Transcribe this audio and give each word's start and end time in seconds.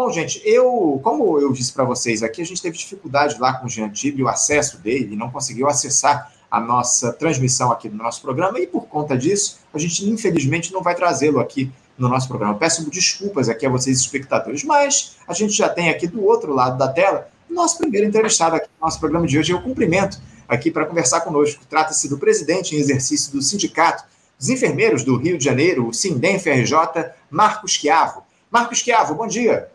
Bom, 0.00 0.10
gente, 0.10 0.40
eu, 0.46 0.98
como 1.04 1.38
eu 1.38 1.52
disse 1.52 1.74
para 1.74 1.84
vocês 1.84 2.22
aqui, 2.22 2.40
a 2.40 2.46
gente 2.46 2.62
teve 2.62 2.74
dificuldade 2.74 3.38
lá 3.38 3.52
com 3.52 3.66
o 3.66 3.68
Jean 3.68 3.90
Tibre, 3.90 4.22
o 4.22 4.28
acesso 4.28 4.78
dele, 4.78 5.14
não 5.14 5.30
conseguiu 5.30 5.68
acessar 5.68 6.32
a 6.50 6.58
nossa 6.58 7.12
transmissão 7.12 7.70
aqui 7.70 7.86
no 7.86 8.02
nosso 8.02 8.22
programa, 8.22 8.58
e 8.58 8.66
por 8.66 8.86
conta 8.86 9.14
disso, 9.14 9.58
a 9.74 9.78
gente 9.78 10.08
infelizmente 10.08 10.72
não 10.72 10.82
vai 10.82 10.94
trazê-lo 10.94 11.38
aqui 11.38 11.70
no 11.98 12.08
nosso 12.08 12.28
programa. 12.28 12.54
Peço 12.54 12.88
desculpas 12.88 13.50
aqui 13.50 13.66
a 13.66 13.68
vocês, 13.68 13.98
espectadores, 13.98 14.64
mas 14.64 15.18
a 15.28 15.34
gente 15.34 15.52
já 15.52 15.68
tem 15.68 15.90
aqui 15.90 16.06
do 16.06 16.24
outro 16.24 16.54
lado 16.54 16.78
da 16.78 16.88
tela 16.88 17.28
o 17.50 17.52
nosso 17.52 17.76
primeiro 17.76 18.06
entrevistado 18.06 18.56
aqui 18.56 18.68
no 18.80 18.86
nosso 18.86 18.98
programa 18.98 19.26
de 19.26 19.38
hoje. 19.38 19.52
Eu 19.52 19.60
cumprimento 19.60 20.18
aqui 20.48 20.70
para 20.70 20.86
conversar 20.86 21.20
conosco. 21.20 21.62
Trata-se 21.68 22.08
do 22.08 22.16
presidente 22.16 22.74
em 22.74 22.78
exercício 22.78 23.30
do 23.32 23.42
Sindicato 23.42 24.02
dos 24.38 24.48
Enfermeiros 24.48 25.04
do 25.04 25.18
Rio 25.18 25.36
de 25.36 25.44
Janeiro, 25.44 25.88
o 25.88 25.92
Sindem 25.92 26.38
FRJ, 26.38 27.10
Marcos 27.30 27.72
Chiavo. 27.72 28.22
Marcos 28.50 28.78
Chiavo, 28.78 29.14
bom 29.14 29.26
dia. 29.26 29.68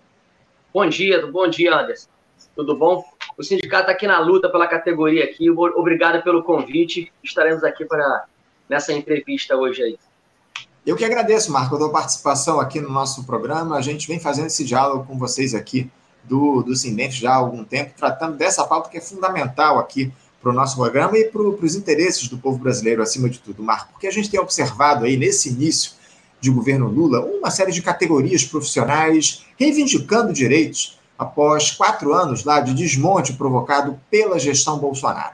Bom 0.75 0.89
dia, 0.89 1.25
bom 1.25 1.47
dia, 1.47 1.73
Anderson. 1.73 2.09
Tudo 2.53 2.75
bom? 2.75 3.01
O 3.37 3.43
sindicato 3.45 3.83
está 3.83 3.93
aqui 3.93 4.05
na 4.05 4.19
luta 4.19 4.49
pela 4.49 4.67
categoria 4.67 5.23
aqui. 5.23 5.49
Obrigado 5.49 6.21
pelo 6.21 6.43
convite. 6.43 7.13
Estaremos 7.23 7.63
aqui 7.63 7.85
para 7.85 8.25
nessa 8.67 8.91
entrevista 8.91 9.55
hoje 9.55 9.81
aí. 9.81 9.97
Eu 10.85 10.97
que 10.97 11.05
agradeço, 11.05 11.49
Marco, 11.49 11.81
a 11.81 11.89
participação 11.89 12.59
aqui 12.59 12.81
no 12.81 12.89
nosso 12.89 13.23
programa. 13.23 13.77
A 13.77 13.81
gente 13.81 14.05
vem 14.05 14.19
fazendo 14.19 14.47
esse 14.47 14.65
diálogo 14.65 15.05
com 15.05 15.17
vocês 15.17 15.55
aqui 15.55 15.89
do, 16.25 16.61
do 16.61 16.75
Sindente 16.75 17.21
já 17.21 17.31
há 17.31 17.35
algum 17.35 17.63
tempo, 17.63 17.93
tratando 17.95 18.35
dessa 18.35 18.67
pauta 18.67 18.89
que 18.89 18.97
é 18.97 19.01
fundamental 19.01 19.79
aqui 19.79 20.11
para 20.41 20.49
o 20.49 20.53
nosso 20.53 20.75
programa 20.75 21.17
e 21.17 21.23
para 21.23 21.41
os 21.41 21.75
interesses 21.75 22.27
do 22.27 22.37
povo 22.37 22.57
brasileiro, 22.57 23.01
acima 23.01 23.29
de 23.29 23.39
tudo, 23.39 23.63
Marco, 23.63 23.93
porque 23.93 24.07
a 24.07 24.11
gente 24.11 24.29
tem 24.29 24.41
observado 24.41 25.05
aí 25.05 25.15
nesse 25.15 25.47
início 25.47 25.93
de 26.45 26.51
governo 26.51 26.87
Lula 26.87 27.21
uma 27.21 27.49
série 27.49 27.71
de 27.71 27.81
categorias 27.81 28.43
profissionais 28.43 29.43
reivindicando 29.59 30.31
direitos 30.31 30.99
após 31.17 31.71
quatro 31.71 32.13
anos 32.13 32.43
lá 32.43 32.59
de 32.59 32.73
desmonte 32.73 33.33
provocado 33.33 33.99
pela 34.11 34.37
gestão 34.37 34.77
Bolsonaro. 34.77 35.33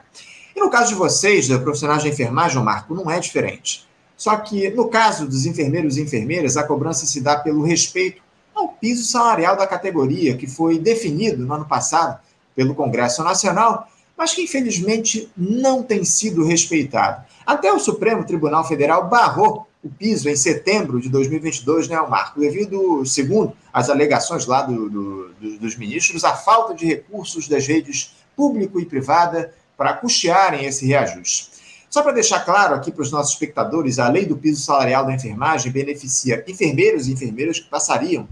E 0.56 0.60
no 0.60 0.70
caso 0.70 0.88
de 0.90 0.94
vocês, 0.94 1.48
da 1.48 1.58
profissionais 1.58 2.02
de 2.02 2.08
enfermagem, 2.08 2.62
Marco, 2.62 2.94
não 2.94 3.10
é 3.10 3.20
diferente. 3.20 3.86
Só 4.16 4.36
que 4.36 4.70
no 4.70 4.88
caso 4.88 5.26
dos 5.26 5.44
enfermeiros 5.44 5.96
e 5.96 6.02
enfermeiras, 6.02 6.56
a 6.56 6.62
cobrança 6.62 7.04
se 7.04 7.20
dá 7.20 7.36
pelo 7.36 7.62
respeito 7.62 8.22
ao 8.54 8.68
piso 8.68 9.04
salarial 9.04 9.56
da 9.56 9.66
categoria, 9.66 10.36
que 10.36 10.46
foi 10.46 10.78
definido 10.78 11.44
no 11.44 11.52
ano 11.52 11.66
passado 11.66 12.18
pelo 12.54 12.74
Congresso 12.74 13.22
Nacional, 13.22 13.86
mas 14.16 14.32
que 14.32 14.42
infelizmente 14.42 15.30
não 15.36 15.82
tem 15.82 16.04
sido 16.04 16.44
respeitado. 16.44 17.24
Até 17.44 17.72
o 17.72 17.78
Supremo 17.78 18.24
Tribunal 18.24 18.66
Federal 18.66 19.08
barrou 19.08 19.66
o 19.82 19.90
piso 19.90 20.28
em 20.28 20.36
setembro 20.36 21.00
de 21.00 21.08
2022, 21.08 21.88
né, 21.88 22.00
Marco? 22.08 22.38
Devido, 22.38 23.04
segundo 23.04 23.52
as 23.72 23.90
alegações 23.90 24.46
lá 24.46 24.62
do, 24.62 24.88
do, 24.88 25.28
do, 25.40 25.58
dos 25.58 25.76
ministros, 25.76 26.22
à 26.24 26.36
falta 26.36 26.74
de 26.74 26.86
recursos 26.86 27.48
das 27.48 27.66
redes 27.66 28.14
público 28.36 28.78
e 28.80 28.86
privada 28.86 29.52
para 29.76 29.94
custearem 29.94 30.64
esse 30.64 30.86
reajuste. 30.86 31.50
Só 31.90 32.02
para 32.02 32.12
deixar 32.12 32.40
claro 32.40 32.74
aqui 32.74 32.90
para 32.90 33.02
os 33.02 33.10
nossos 33.10 33.32
espectadores, 33.32 33.98
a 33.98 34.08
lei 34.08 34.24
do 34.24 34.36
piso 34.36 34.62
salarial 34.62 35.04
da 35.04 35.12
enfermagem 35.12 35.70
beneficia 35.70 36.42
enfermeiros 36.46 37.08
e 37.08 37.12
enfermeiras 37.12 37.58
que 37.58 37.68
passariam 37.68 38.26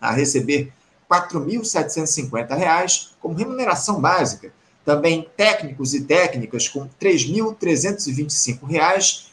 a 0.00 0.12
receber 0.12 0.72
R$ 1.10 1.20
4.750 1.20 3.08
como 3.20 3.34
remuneração 3.34 4.00
básica, 4.00 4.52
também 4.84 5.28
técnicos 5.36 5.92
e 5.94 6.02
técnicas 6.02 6.68
com 6.68 6.82
R$ 6.82 6.90
3.325 7.00 9.24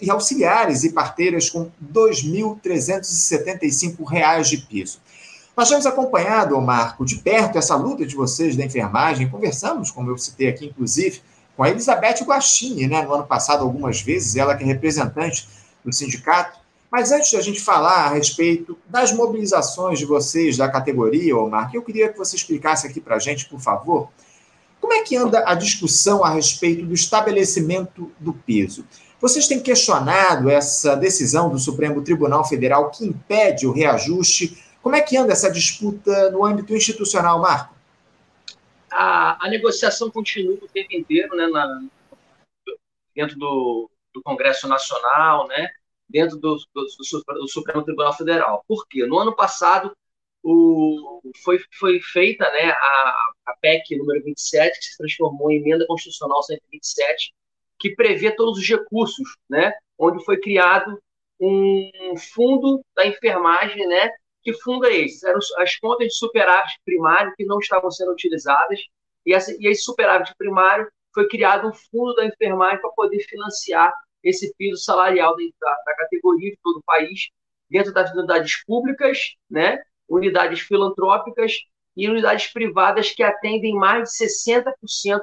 e 0.00 0.10
auxiliares 0.10 0.84
e 0.84 0.92
parteiras 0.92 1.50
com 1.50 1.62
R$ 1.62 1.70
2.375 1.92 4.42
de 4.42 4.58
piso. 4.58 5.00
Nós 5.56 5.68
temos 5.68 5.86
acompanhado, 5.86 6.60
Marco, 6.60 7.04
de 7.04 7.16
perto 7.16 7.58
essa 7.58 7.74
luta 7.74 8.06
de 8.06 8.14
vocês 8.14 8.54
da 8.54 8.64
enfermagem. 8.64 9.28
Conversamos, 9.28 9.90
como 9.90 10.08
eu 10.10 10.16
citei 10.16 10.46
aqui, 10.48 10.66
inclusive, 10.66 11.20
com 11.56 11.64
a 11.64 11.70
Elizabeth 11.70 12.22
Guastini, 12.24 12.86
né, 12.86 13.02
no 13.02 13.12
ano 13.12 13.26
passado, 13.26 13.64
algumas 13.64 14.00
vezes, 14.00 14.36
ela 14.36 14.54
que 14.54 14.62
é 14.62 14.66
representante 14.66 15.48
do 15.84 15.92
sindicato. 15.92 16.60
Mas 16.90 17.10
antes 17.10 17.30
de 17.30 17.36
a 17.36 17.40
gente 17.40 17.60
falar 17.60 18.06
a 18.06 18.10
respeito 18.10 18.78
das 18.88 19.12
mobilizações 19.12 19.98
de 19.98 20.06
vocês 20.06 20.56
da 20.56 20.68
categoria, 20.68 21.34
Marco, 21.34 21.76
eu 21.76 21.82
queria 21.82 22.08
que 22.08 22.16
você 22.16 22.36
explicasse 22.36 22.86
aqui 22.86 23.00
para 23.00 23.16
a 23.16 23.18
gente, 23.18 23.48
por 23.48 23.60
favor, 23.60 24.08
como 24.80 24.92
é 24.92 25.02
que 25.02 25.16
anda 25.16 25.42
a 25.44 25.54
discussão 25.54 26.24
a 26.24 26.30
respeito 26.30 26.86
do 26.86 26.94
estabelecimento 26.94 28.12
do 28.18 28.32
peso? 28.32 28.84
Vocês 29.20 29.48
têm 29.48 29.60
questionado 29.60 30.48
essa 30.48 30.94
decisão 30.94 31.50
do 31.50 31.58
Supremo 31.58 32.04
Tribunal 32.04 32.44
Federal 32.44 32.90
que 32.90 33.04
impede 33.04 33.66
o 33.66 33.72
reajuste? 33.72 34.62
Como 34.80 34.94
é 34.94 35.02
que 35.02 35.16
anda 35.16 35.32
essa 35.32 35.50
disputa 35.50 36.30
no 36.30 36.44
âmbito 36.44 36.74
institucional, 36.74 37.40
Marco? 37.40 37.74
A, 38.90 39.44
a 39.44 39.50
negociação 39.50 40.08
continua 40.10 40.54
o 40.54 40.68
tempo 40.68 40.94
inteiro, 40.94 41.36
né, 41.36 41.48
na, 41.48 41.82
dentro 43.14 43.36
do, 43.36 43.90
do, 44.14 44.22
Congresso 44.22 44.68
Nacional, 44.68 45.48
né, 45.48 45.68
dentro 46.08 46.36
do, 46.36 46.56
do, 46.72 46.86
do, 46.86 47.48
Supremo 47.48 47.82
Tribunal 47.82 48.16
Federal. 48.16 48.64
Por 48.68 48.86
quê? 48.88 49.04
No 49.04 49.18
ano 49.18 49.34
passado, 49.34 49.94
o, 50.44 51.20
foi, 51.42 51.58
foi 51.78 52.00
feita 52.00 52.50
né, 52.52 52.70
a, 52.70 53.30
a 53.46 53.56
PEC 53.60 53.96
número 53.96 54.22
27, 54.24 54.78
que 54.78 54.84
se 54.84 54.96
transformou 54.96 55.50
em 55.50 55.56
Emenda 55.56 55.84
Constitucional 55.86 56.40
127, 56.42 57.34
que 57.78 57.94
prevê 57.94 58.30
todos 58.30 58.58
os 58.58 58.68
recursos, 58.68 59.36
né? 59.48 59.72
Onde 59.98 60.24
foi 60.24 60.38
criado 60.40 61.00
um 61.40 62.16
fundo 62.34 62.82
da 62.96 63.06
enfermagem, 63.06 63.86
né? 63.86 64.10
Que 64.42 64.52
fundo 64.52 64.86
é 64.86 64.96
esse? 64.96 65.26
Eram 65.28 65.38
as 65.58 65.76
contas 65.76 66.08
de 66.08 66.14
superávit 66.14 66.78
primário 66.84 67.32
que 67.36 67.44
não 67.44 67.58
estavam 67.58 67.90
sendo 67.90 68.12
utilizadas 68.12 68.80
e, 69.24 69.34
essa, 69.34 69.54
e 69.58 69.66
esse 69.66 69.82
superávit 69.82 70.34
primário 70.36 70.90
foi 71.12 71.28
criado 71.28 71.68
um 71.68 71.72
fundo 71.72 72.14
da 72.14 72.24
enfermagem 72.26 72.80
para 72.80 72.90
poder 72.90 73.20
financiar 73.20 73.92
esse 74.22 74.54
piso 74.56 74.82
salarial 74.82 75.36
da, 75.36 75.74
da 75.86 75.94
categoria 75.96 76.50
de 76.50 76.58
todo 76.62 76.78
o 76.78 76.82
país, 76.84 77.28
dentro 77.70 77.92
das 77.92 78.12
unidades 78.12 78.64
públicas, 78.64 79.34
né? 79.50 79.82
Unidades 80.08 80.60
filantrópicas 80.60 81.52
e 81.96 82.08
unidades 82.08 82.46
privadas 82.52 83.10
que 83.10 83.22
atendem 83.22 83.74
mais 83.74 84.08
de 84.10 84.16
60% 84.16 84.72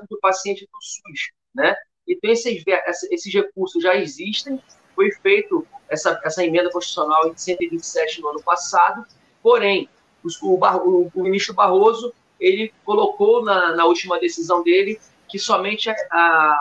do 0.09 0.19
paciente 0.19 0.67
do 0.71 0.81
SUS, 0.81 1.31
né? 1.53 1.75
Então, 2.07 2.31
esses, 2.31 2.63
esses 3.11 3.33
recursos 3.33 3.81
já 3.81 3.95
existem. 3.95 4.61
Foi 4.95 5.11
feito 5.11 5.67
essa, 5.89 6.19
essa 6.23 6.45
emenda 6.45 6.69
constitucional 6.69 7.27
em 7.27 7.35
127 7.35 8.21
no 8.21 8.29
ano 8.29 8.41
passado, 8.41 9.05
porém, 9.41 9.89
o, 10.23 10.47
o, 10.47 11.11
o 11.13 11.23
ministro 11.23 11.53
Barroso 11.53 12.13
ele 12.39 12.73
colocou 12.83 13.43
na, 13.43 13.75
na, 13.75 13.85
última 13.85 14.19
decisão 14.19 14.63
dele 14.63 14.99
que 15.27 15.39
somente 15.39 15.89
a, 15.89 15.93
a, 16.11 16.57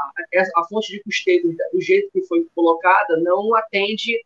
a, 0.56 0.64
fonte 0.68 0.92
de 0.92 1.02
custeio, 1.02 1.56
do 1.72 1.80
jeito 1.80 2.10
que 2.12 2.22
foi 2.22 2.46
colocada, 2.54 3.16
não 3.18 3.54
atende 3.54 4.18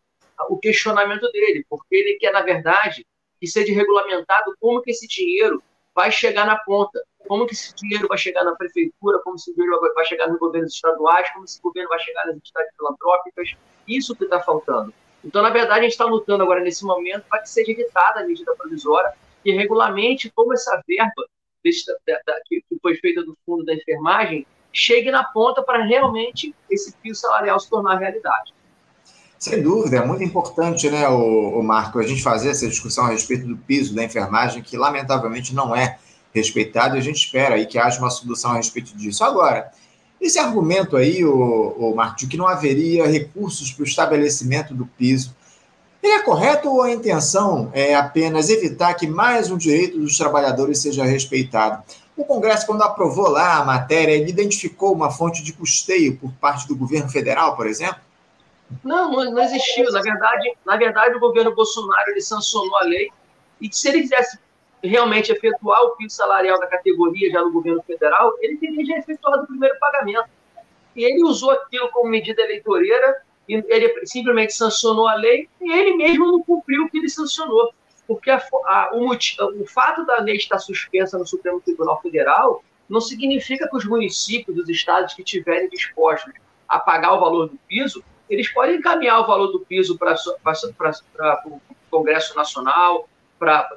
o 0.49 0.57
questionamento 0.57 1.29
dele, 1.31 1.65
porque 1.69 1.95
ele 1.95 2.17
quer, 2.17 2.31
na 2.31 2.41
verdade, 2.41 3.05
que 3.39 3.47
seja 3.47 3.73
regulamentado 3.73 4.55
como 4.59 4.81
que 4.81 4.91
esse 4.91 5.07
dinheiro 5.07 5.61
vai 5.95 6.11
chegar 6.11 6.45
na 6.45 6.57
ponta 6.57 7.01
como 7.27 7.45
que 7.45 7.53
esse 7.53 7.75
dinheiro 7.75 8.07
vai 8.07 8.17
chegar 8.17 8.43
na 8.43 8.55
prefeitura, 8.55 9.19
como 9.19 9.35
esse 9.35 9.53
dinheiro 9.53 9.79
vai 9.93 10.05
chegar 10.05 10.27
nos 10.27 10.39
governos 10.39 10.73
estaduais, 10.73 11.29
como 11.31 11.45
esse 11.45 11.61
governo 11.61 11.89
vai 11.89 11.99
chegar 11.99 12.25
nas 12.25 12.35
entidades 12.35 12.75
filantrópicas, 12.75 13.55
isso 13.87 14.15
que 14.15 14.23
está 14.23 14.39
faltando. 14.39 14.93
Então, 15.23 15.41
na 15.41 15.49
verdade, 15.49 15.81
a 15.81 15.83
gente 15.83 15.91
está 15.91 16.05
lutando 16.05 16.43
agora 16.43 16.61
nesse 16.61 16.85
momento 16.85 17.25
para 17.29 17.41
que 17.41 17.49
seja 17.49 17.71
evitada 17.71 18.21
a 18.21 18.23
medida 18.25 18.55
provisória 18.55 19.13
e 19.43 19.51
regulamente 19.51 20.31
como 20.33 20.53
essa 20.53 20.81
verba 20.87 21.25
desse, 21.63 21.85
da, 22.07 22.19
da, 22.25 22.41
que 22.45 22.63
foi 22.81 22.95
feita 22.95 23.23
do 23.23 23.37
fundo 23.45 23.65
da 23.65 23.73
enfermagem 23.73 24.47
chegue 24.71 25.11
na 25.11 25.23
ponta 25.23 25.61
para 25.63 25.83
realmente 25.83 26.55
esse 26.69 26.95
piso 26.97 27.21
salarial 27.21 27.59
se 27.59 27.69
tornar 27.69 27.97
realidade. 27.97 28.53
Sem 29.39 29.63
dúvida, 29.63 29.95
é 29.95 30.05
muito 30.05 30.21
importante, 30.21 30.89
né, 30.89 31.07
o, 31.07 31.59
o 31.59 31.63
Marco, 31.63 31.97
a 31.97 32.03
gente 32.03 32.21
fazer 32.21 32.49
essa 32.49 32.67
discussão 32.67 33.05
a 33.05 33.11
respeito 33.11 33.47
do 33.47 33.55
piso 33.55 33.95
da 33.95 34.03
enfermagem, 34.03 34.61
que 34.61 34.75
lamentavelmente 34.75 35.55
não 35.55 35.73
é 35.73 35.97
respeitado 36.35 36.95
e 36.95 36.99
a 36.99 37.01
gente 37.01 37.23
espera 37.23 37.55
aí 37.55 37.65
que 37.65 37.79
haja 37.79 37.99
uma 37.99 38.09
solução 38.09 38.51
a 38.51 38.57
respeito 38.57 38.95
disso. 38.97 39.23
Agora, 39.23 39.71
esse 40.19 40.37
argumento 40.37 40.97
aí, 40.97 41.23
o, 41.23 41.33
o 41.33 41.95
Marco, 41.95 42.17
de 42.17 42.27
que 42.27 42.35
não 42.35 42.49
haveria 42.49 43.07
recursos 43.07 43.71
para 43.71 43.83
o 43.83 43.87
estabelecimento 43.87 44.73
do 44.73 44.85
piso, 44.85 45.33
ele 46.03 46.13
é 46.13 46.19
correto 46.19 46.69
ou 46.69 46.81
a 46.81 46.91
intenção 46.91 47.69
é 47.73 47.95
apenas 47.95 48.49
evitar 48.49 48.93
que 48.95 49.07
mais 49.07 49.49
um 49.49 49.57
direito 49.57 49.97
dos 49.97 50.17
trabalhadores 50.17 50.81
seja 50.81 51.05
respeitado? 51.05 51.81
O 52.17 52.25
Congresso, 52.25 52.65
quando 52.65 52.81
aprovou 52.81 53.29
lá 53.29 53.55
a 53.55 53.65
matéria, 53.65 54.11
ele 54.11 54.29
identificou 54.29 54.93
uma 54.93 55.09
fonte 55.09 55.41
de 55.41 55.53
custeio 55.53 56.17
por 56.17 56.33
parte 56.33 56.67
do 56.67 56.75
governo 56.75 57.09
federal, 57.09 57.55
por 57.55 57.67
exemplo? 57.67 58.08
Não, 58.83 59.11
não, 59.11 59.39
existiu. 59.43 59.91
Na 59.91 60.01
verdade, 60.01 60.53
na 60.65 60.77
verdade, 60.77 61.15
o 61.15 61.19
governo 61.19 61.53
Bolsonaro 61.53 62.11
ele 62.11 62.21
sancionou 62.21 62.75
a 62.77 62.83
lei 62.83 63.09
e 63.61 63.73
se 63.73 63.89
ele 63.89 64.01
quisesse 64.01 64.39
realmente 64.81 65.31
efetuar 65.31 65.81
o 65.83 65.95
piso 65.95 66.15
salarial 66.15 66.59
da 66.59 66.67
categoria 66.67 67.29
já 67.31 67.41
no 67.41 67.51
governo 67.51 67.81
federal, 67.83 68.33
ele 68.39 68.57
teria 68.57 68.85
já 68.85 68.97
efetuado 68.97 69.43
o 69.43 69.47
primeiro 69.47 69.77
pagamento. 69.79 70.29
E 70.95 71.03
ele 71.03 71.23
usou 71.23 71.51
aquilo 71.51 71.89
como 71.91 72.09
medida 72.09 72.41
eleitoreira, 72.41 73.21
ele 73.47 74.05
simplesmente 74.05 74.53
sancionou 74.53 75.07
a 75.07 75.15
lei, 75.15 75.49
e 75.59 75.71
ele 75.71 75.97
mesmo 75.97 76.31
não 76.31 76.41
cumpriu 76.43 76.83
o 76.83 76.89
que 76.89 76.97
ele 76.97 77.09
sancionou. 77.09 77.73
porque 78.07 78.29
a, 78.29 78.41
a, 78.65 78.91
o, 78.93 79.11
o 79.11 79.65
fato 79.67 80.05
da 80.05 80.19
lei 80.19 80.35
estar 80.35 80.59
suspensa 80.59 81.17
no 81.17 81.25
Supremo 81.25 81.59
Tribunal 81.59 82.01
Federal 82.01 82.63
não 82.87 83.01
significa 83.01 83.67
que 83.67 83.75
os 83.75 83.85
municípios, 83.85 84.57
os 84.57 84.69
estados 84.69 85.13
que 85.13 85.23
tiverem 85.23 85.69
dispostos 85.69 86.33
a 86.67 86.79
pagar 86.79 87.13
o 87.13 87.19
valor 87.19 87.49
do 87.49 87.57
piso, 87.67 88.03
eles 88.29 88.51
podem 88.51 88.77
encaminhar 88.77 89.19
o 89.21 89.27
valor 89.27 89.47
do 89.47 89.61
piso 89.61 89.97
para 89.97 90.15
o 91.45 91.61
Congresso 91.89 92.35
Nacional, 92.35 93.09
para 93.37 93.67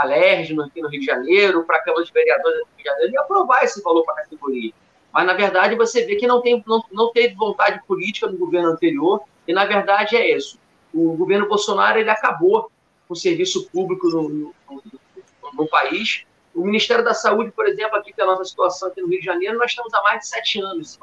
a 0.00 0.04
LERJ 0.04 0.60
aqui 0.60 0.80
no 0.80 0.88
Rio 0.88 1.00
de 1.00 1.06
Janeiro, 1.06 1.64
para 1.64 1.76
a 1.76 1.82
Câmara 1.82 2.04
de 2.04 2.12
Vereadores 2.12 2.58
do 2.58 2.64
Rio 2.64 2.76
de 2.76 2.84
Janeiro, 2.84 3.12
e 3.12 3.18
aprovar 3.18 3.64
esse 3.64 3.82
valor 3.82 4.04
para 4.04 4.14
a 4.14 4.16
categoria. 4.18 4.72
Mas, 5.12 5.26
na 5.26 5.32
verdade, 5.32 5.74
você 5.74 6.04
vê 6.04 6.16
que 6.16 6.26
não, 6.26 6.40
tem, 6.40 6.62
não, 6.66 6.84
não 6.92 7.10
teve 7.10 7.34
vontade 7.34 7.82
política 7.86 8.26
no 8.26 8.36
governo 8.36 8.68
anterior, 8.68 9.22
e, 9.46 9.52
na 9.52 9.64
verdade, 9.64 10.16
é 10.16 10.36
isso. 10.36 10.58
O 10.92 11.16
governo 11.16 11.48
Bolsonaro 11.48 11.98
ele 11.98 12.10
acabou 12.10 12.70
com 13.06 13.14
o 13.14 13.16
serviço 13.16 13.68
público 13.70 14.08
no, 14.08 14.28
no, 14.28 14.54
no, 14.70 14.82
no 15.54 15.66
país, 15.66 16.26
o 16.54 16.64
Ministério 16.64 17.04
da 17.04 17.14
Saúde, 17.14 17.52
por 17.52 17.66
exemplo, 17.66 17.96
aqui 17.96 18.12
pela 18.12 18.32
nossa 18.32 18.44
situação 18.44 18.88
aqui 18.88 19.00
no 19.00 19.08
Rio 19.08 19.20
de 19.20 19.24
Janeiro, 19.24 19.58
nós 19.58 19.70
estamos 19.70 19.94
há 19.94 20.02
mais 20.02 20.20
de 20.20 20.28
sete 20.28 20.60
anos. 20.60 20.98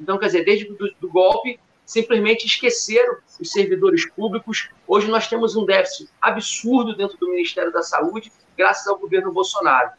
Então, 0.00 0.18
quer 0.18 0.26
dizer, 0.26 0.44
desde 0.44 0.66
o 0.70 0.76
do 1.00 1.08
golpe, 1.08 1.60
simplesmente 1.90 2.46
esqueceram 2.46 3.16
os 3.40 3.50
servidores 3.50 4.08
públicos. 4.08 4.70
Hoje 4.86 5.08
nós 5.08 5.26
temos 5.26 5.56
um 5.56 5.64
déficit 5.64 6.08
absurdo 6.22 6.94
dentro 6.94 7.18
do 7.18 7.28
Ministério 7.28 7.72
da 7.72 7.82
Saúde, 7.82 8.30
graças 8.56 8.86
ao 8.86 8.96
governo 8.96 9.32
Bolsonaro. 9.32 9.90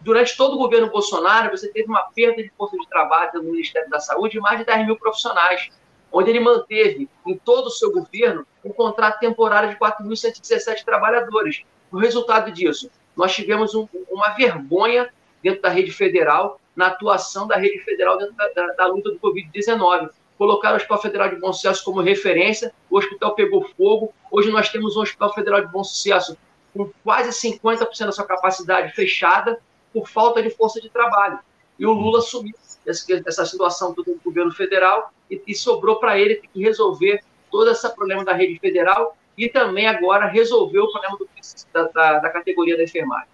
Durante 0.00 0.36
todo 0.36 0.56
o 0.56 0.58
governo 0.58 0.90
Bolsonaro, 0.90 1.56
você 1.56 1.68
teve 1.68 1.86
uma 1.86 2.02
perda 2.12 2.42
de 2.42 2.50
força 2.58 2.76
de 2.76 2.88
trabalho 2.88 3.30
no 3.34 3.44
Ministério 3.44 3.88
da 3.88 4.00
Saúde 4.00 4.32
de 4.32 4.40
mais 4.40 4.58
de 4.58 4.64
10 4.64 4.86
mil 4.86 4.96
profissionais, 4.96 5.70
onde 6.10 6.30
ele 6.30 6.40
manteve 6.40 7.08
em 7.24 7.38
todo 7.38 7.66
o 7.66 7.70
seu 7.70 7.92
governo 7.92 8.44
um 8.64 8.72
contrato 8.72 9.20
temporário 9.20 9.70
de 9.70 9.76
4.117 9.76 10.84
trabalhadores. 10.84 11.62
O 11.92 11.96
resultado 11.96 12.50
disso, 12.50 12.90
nós 13.16 13.32
tivemos 13.32 13.72
um, 13.72 13.86
uma 14.10 14.30
vergonha 14.30 15.08
dentro 15.40 15.62
da 15.62 15.68
rede 15.68 15.92
federal, 15.92 16.60
na 16.74 16.88
atuação 16.88 17.46
da 17.46 17.56
rede 17.56 17.78
federal 17.84 18.18
dentro 18.18 18.34
da, 18.34 18.48
da, 18.48 18.66
da 18.72 18.86
luta 18.88 19.12
do 19.12 19.20
Covid-19. 19.20 20.10
Colocaram 20.38 20.74
o 20.74 20.76
Hospital 20.76 21.00
Federal 21.00 21.28
de 21.28 21.36
Bom 21.36 21.52
Sucesso 21.52 21.84
como 21.84 22.00
referência, 22.00 22.72
o 22.90 22.98
hospital 22.98 23.34
pegou 23.34 23.68
fogo. 23.76 24.12
Hoje 24.30 24.50
nós 24.50 24.68
temos 24.68 24.96
um 24.96 25.02
Hospital 25.02 25.32
Federal 25.32 25.60
de 25.60 25.72
Bom 25.72 25.84
Sucesso 25.84 26.36
com 26.72 26.90
quase 27.04 27.30
50% 27.30 28.06
da 28.06 28.12
sua 28.12 28.26
capacidade 28.26 28.92
fechada 28.92 29.60
por 29.92 30.08
falta 30.08 30.42
de 30.42 30.50
força 30.50 30.80
de 30.80 30.90
trabalho. 30.90 31.38
E 31.78 31.86
o 31.86 31.92
Lula 31.92 32.18
assumiu 32.18 32.54
essa 32.86 33.46
situação 33.46 33.94
do 33.94 34.04
governo 34.24 34.52
federal 34.52 35.12
e, 35.30 35.40
e 35.46 35.54
sobrou 35.54 35.96
para 35.96 36.18
ele 36.18 36.36
ter 36.36 36.48
que 36.48 36.62
resolver 36.62 37.22
todo 37.50 37.70
esse 37.70 37.88
problema 37.94 38.24
da 38.24 38.32
rede 38.32 38.58
federal 38.58 39.16
e 39.38 39.48
também 39.48 39.86
agora 39.86 40.26
resolveu 40.26 40.84
o 40.84 40.92
problema 40.92 41.16
do, 41.16 41.28
da, 41.72 41.82
da, 41.88 42.18
da, 42.18 42.30
categoria 42.30 42.76
da 42.76 42.84
enfermagem. 42.84 43.28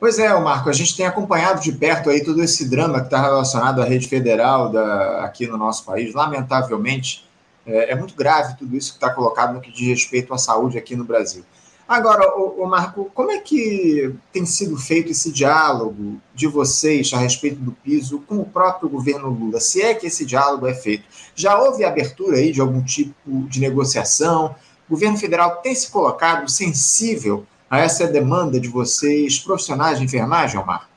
Pois 0.00 0.18
é, 0.18 0.32
Marco, 0.40 0.70
a 0.70 0.72
gente 0.72 0.96
tem 0.96 1.04
acompanhado 1.04 1.60
de 1.60 1.70
perto 1.72 2.08
aí 2.08 2.24
todo 2.24 2.42
esse 2.42 2.66
drama 2.66 3.00
que 3.00 3.08
está 3.08 3.20
relacionado 3.20 3.82
à 3.82 3.84
rede 3.84 4.08
federal 4.08 4.72
da, 4.72 5.22
aqui 5.26 5.46
no 5.46 5.58
nosso 5.58 5.84
país. 5.84 6.14
Lamentavelmente, 6.14 7.28
é, 7.66 7.92
é 7.92 7.94
muito 7.94 8.14
grave 8.14 8.56
tudo 8.56 8.74
isso 8.74 8.92
que 8.92 8.96
está 8.96 9.10
colocado 9.10 9.52
no 9.52 9.60
que 9.60 9.70
diz 9.70 9.86
respeito 9.86 10.32
à 10.32 10.38
saúde 10.38 10.78
aqui 10.78 10.96
no 10.96 11.04
Brasil. 11.04 11.44
Agora, 11.86 12.34
o, 12.34 12.64
Marco, 12.66 13.10
como 13.12 13.30
é 13.30 13.40
que 13.40 14.14
tem 14.32 14.46
sido 14.46 14.78
feito 14.78 15.10
esse 15.10 15.30
diálogo 15.30 16.18
de 16.34 16.46
vocês 16.46 17.12
a 17.12 17.18
respeito 17.18 17.60
do 17.60 17.72
piso 17.72 18.20
com 18.20 18.38
o 18.38 18.46
próprio 18.46 18.88
governo 18.88 19.28
Lula? 19.28 19.60
Se 19.60 19.82
é 19.82 19.92
que 19.92 20.06
esse 20.06 20.24
diálogo 20.24 20.66
é 20.66 20.72
feito, 20.72 21.04
já 21.34 21.58
houve 21.58 21.84
abertura 21.84 22.38
aí 22.38 22.52
de 22.52 22.60
algum 22.60 22.82
tipo 22.82 23.42
de 23.48 23.60
negociação? 23.60 24.54
O 24.88 24.92
governo 24.92 25.18
federal 25.18 25.56
tem 25.56 25.74
se 25.74 25.90
colocado 25.90 26.48
sensível 26.48 27.44
a 27.70 27.78
essa 27.78 28.06
demanda 28.06 28.60
de 28.60 28.68
vocês, 28.68 29.38
profissionais 29.38 29.98
de 29.98 30.04
enfermagem, 30.04 30.60
Omar? 30.60 30.90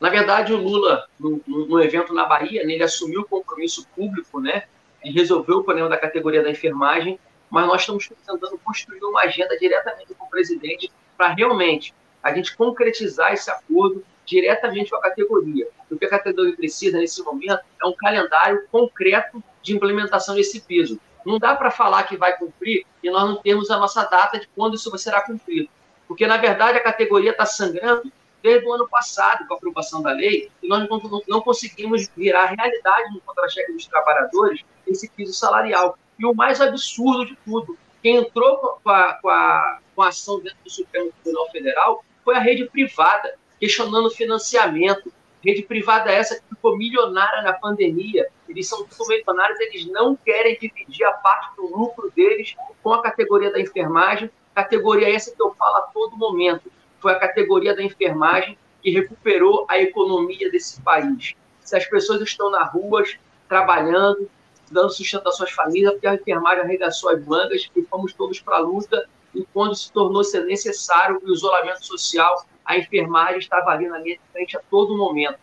Na 0.00 0.10
verdade, 0.10 0.52
o 0.52 0.56
Lula, 0.56 1.06
no, 1.18 1.80
evento 1.80 2.12
na 2.12 2.26
Bahia, 2.26 2.62
ele 2.62 2.82
assumiu 2.82 3.20
o 3.20 3.24
compromisso 3.24 3.86
público, 3.94 4.40
né, 4.40 4.64
de 5.02 5.12
resolver 5.12 5.52
o 5.52 5.62
problema 5.62 5.88
da 5.88 5.96
categoria 5.96 6.42
da 6.42 6.50
enfermagem 6.50 7.18
mas 7.52 7.66
nós 7.66 7.82
estamos 7.82 8.08
tentando 8.08 8.58
construir 8.64 9.04
uma 9.04 9.20
agenda 9.20 9.54
diretamente 9.58 10.14
com 10.14 10.24
o 10.24 10.30
presidente 10.30 10.90
para 11.18 11.34
realmente 11.34 11.94
a 12.22 12.32
gente 12.32 12.56
concretizar 12.56 13.34
esse 13.34 13.50
acordo 13.50 14.02
diretamente 14.24 14.88
com 14.88 14.96
a 14.96 15.02
categoria. 15.02 15.68
O 15.90 15.98
que 15.98 16.06
a 16.06 16.08
categoria 16.08 16.56
precisa 16.56 16.98
nesse 16.98 17.22
momento 17.22 17.60
é 17.82 17.86
um 17.86 17.92
calendário 17.92 18.66
concreto 18.72 19.44
de 19.60 19.76
implementação 19.76 20.34
desse 20.34 20.62
piso. 20.62 20.98
Não 21.24 21.38
dá 21.38 21.54
para 21.54 21.70
falar 21.70 22.04
que 22.04 22.16
vai 22.16 22.36
cumprir 22.36 22.84
e 23.02 23.10
nós 23.10 23.24
não 23.24 23.36
temos 23.36 23.70
a 23.70 23.78
nossa 23.78 24.04
data 24.04 24.38
de 24.38 24.48
quando 24.54 24.74
isso 24.74 24.96
será 24.98 25.22
cumprido. 25.22 25.68
Porque, 26.06 26.26
na 26.26 26.36
verdade, 26.36 26.78
a 26.78 26.82
categoria 26.82 27.30
está 27.30 27.46
sangrando 27.46 28.12
desde 28.42 28.66
o 28.66 28.72
ano 28.72 28.88
passado, 28.88 29.46
com 29.46 29.54
a 29.54 29.56
aprovação 29.56 30.02
da 30.02 30.10
lei, 30.10 30.50
e 30.62 30.68
nós 30.68 30.88
não, 30.88 31.22
não 31.28 31.40
conseguimos 31.40 32.08
virar 32.16 32.46
realidade 32.46 33.14
no 33.14 33.20
contra-cheque 33.20 33.72
dos 33.72 33.86
trabalhadores 33.86 34.62
esse 34.86 35.08
piso 35.10 35.32
salarial. 35.32 35.96
E 36.18 36.26
o 36.26 36.34
mais 36.34 36.60
absurdo 36.60 37.26
de 37.26 37.36
tudo, 37.44 37.78
quem 38.02 38.16
entrou 38.16 38.78
com 38.82 38.90
a, 38.90 39.14
com 39.14 39.28
a, 39.28 39.78
com 39.94 40.02
a 40.02 40.08
ação 40.08 40.40
dentro 40.40 40.58
do 40.64 40.70
Supremo 40.70 41.12
Tribunal 41.22 41.50
Federal 41.50 42.04
foi 42.24 42.34
a 42.34 42.40
rede 42.40 42.68
privada, 42.68 43.34
questionando 43.60 44.10
financiamento. 44.10 45.12
Rede 45.44 45.62
privada 45.62 46.10
essa 46.10 46.36
que 46.36 46.51
ficou 46.62 46.78
milionária 46.78 47.42
na 47.42 47.52
pandemia. 47.52 48.28
Eles 48.48 48.68
são 48.68 48.86
tudo 48.86 49.08
milionários, 49.08 49.58
eles 49.58 49.86
não 49.86 50.14
querem 50.14 50.56
dividir 50.56 51.04
a 51.04 51.12
parte 51.12 51.56
do 51.56 51.66
lucro 51.66 52.10
deles 52.14 52.54
com 52.80 52.94
a 52.94 53.02
categoria 53.02 53.50
da 53.50 53.60
enfermagem. 53.60 54.30
Categoria 54.54 55.12
essa 55.12 55.34
que 55.34 55.42
eu 55.42 55.52
falo 55.54 55.76
a 55.76 55.82
todo 55.82 56.16
momento. 56.16 56.70
Foi 57.00 57.12
a 57.12 57.18
categoria 57.18 57.74
da 57.74 57.82
enfermagem 57.82 58.56
que 58.80 58.90
recuperou 58.90 59.66
a 59.68 59.78
economia 59.78 60.50
desse 60.52 60.80
país. 60.82 61.34
Se 61.60 61.76
as 61.76 61.84
pessoas 61.86 62.20
estão 62.20 62.48
nas 62.50 62.72
ruas 62.72 63.16
trabalhando, 63.48 64.30
dando 64.70 64.90
sustento 64.90 65.28
às 65.28 65.36
suas 65.36 65.50
famílias, 65.50 65.92
porque 65.92 66.06
a 66.06 66.14
enfermagem 66.14 66.62
arregaçou 66.62 67.10
as 67.10 67.24
mangas 67.26 67.68
e 67.74 67.82
fomos 67.82 68.12
todos 68.12 68.40
para 68.40 68.56
a 68.56 68.60
luta. 68.60 69.08
E 69.34 69.44
quando 69.52 69.74
se 69.74 69.90
tornou 69.90 70.22
necessário 70.46 71.20
o 71.24 71.32
isolamento 71.32 71.84
social, 71.84 72.44
a 72.64 72.76
enfermagem 72.76 73.38
estava 73.38 73.70
ali 73.70 73.88
na 73.88 73.98
linha 73.98 74.16
de 74.16 74.32
frente 74.32 74.56
a 74.56 74.60
todo 74.70 74.96
momento. 74.96 75.38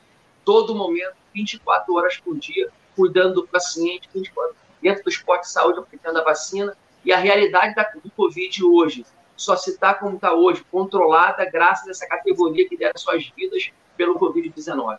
Todo 0.50 0.74
momento, 0.74 1.14
24 1.32 1.94
horas 1.94 2.18
por 2.18 2.36
dia, 2.36 2.70
cuidando 2.96 3.36
do 3.36 3.48
paciente, 3.48 4.10
24, 4.12 4.56
dentro 4.82 5.04
do 5.04 5.10
esporte 5.12 5.44
de 5.44 5.52
saúde, 5.52 5.78
aplicando 5.78 6.18
a 6.18 6.24
vacina. 6.24 6.76
E 7.06 7.14
a 7.14 7.18
realidade 7.18 7.76
do 8.04 8.10
Covid 8.10 8.64
hoje 8.64 9.06
só 9.38 9.56
se 9.56 9.70
está 9.70 9.94
como 9.94 10.16
está 10.16 10.34
hoje, 10.34 10.66
controlada 10.72 11.46
graças 11.46 11.88
a 11.88 11.92
essa 11.92 12.08
categoria 12.08 12.68
que 12.68 12.76
deram 12.76 12.98
suas 12.98 13.32
vidas 13.38 13.70
pelo 13.96 14.18
Covid-19. 14.18 14.98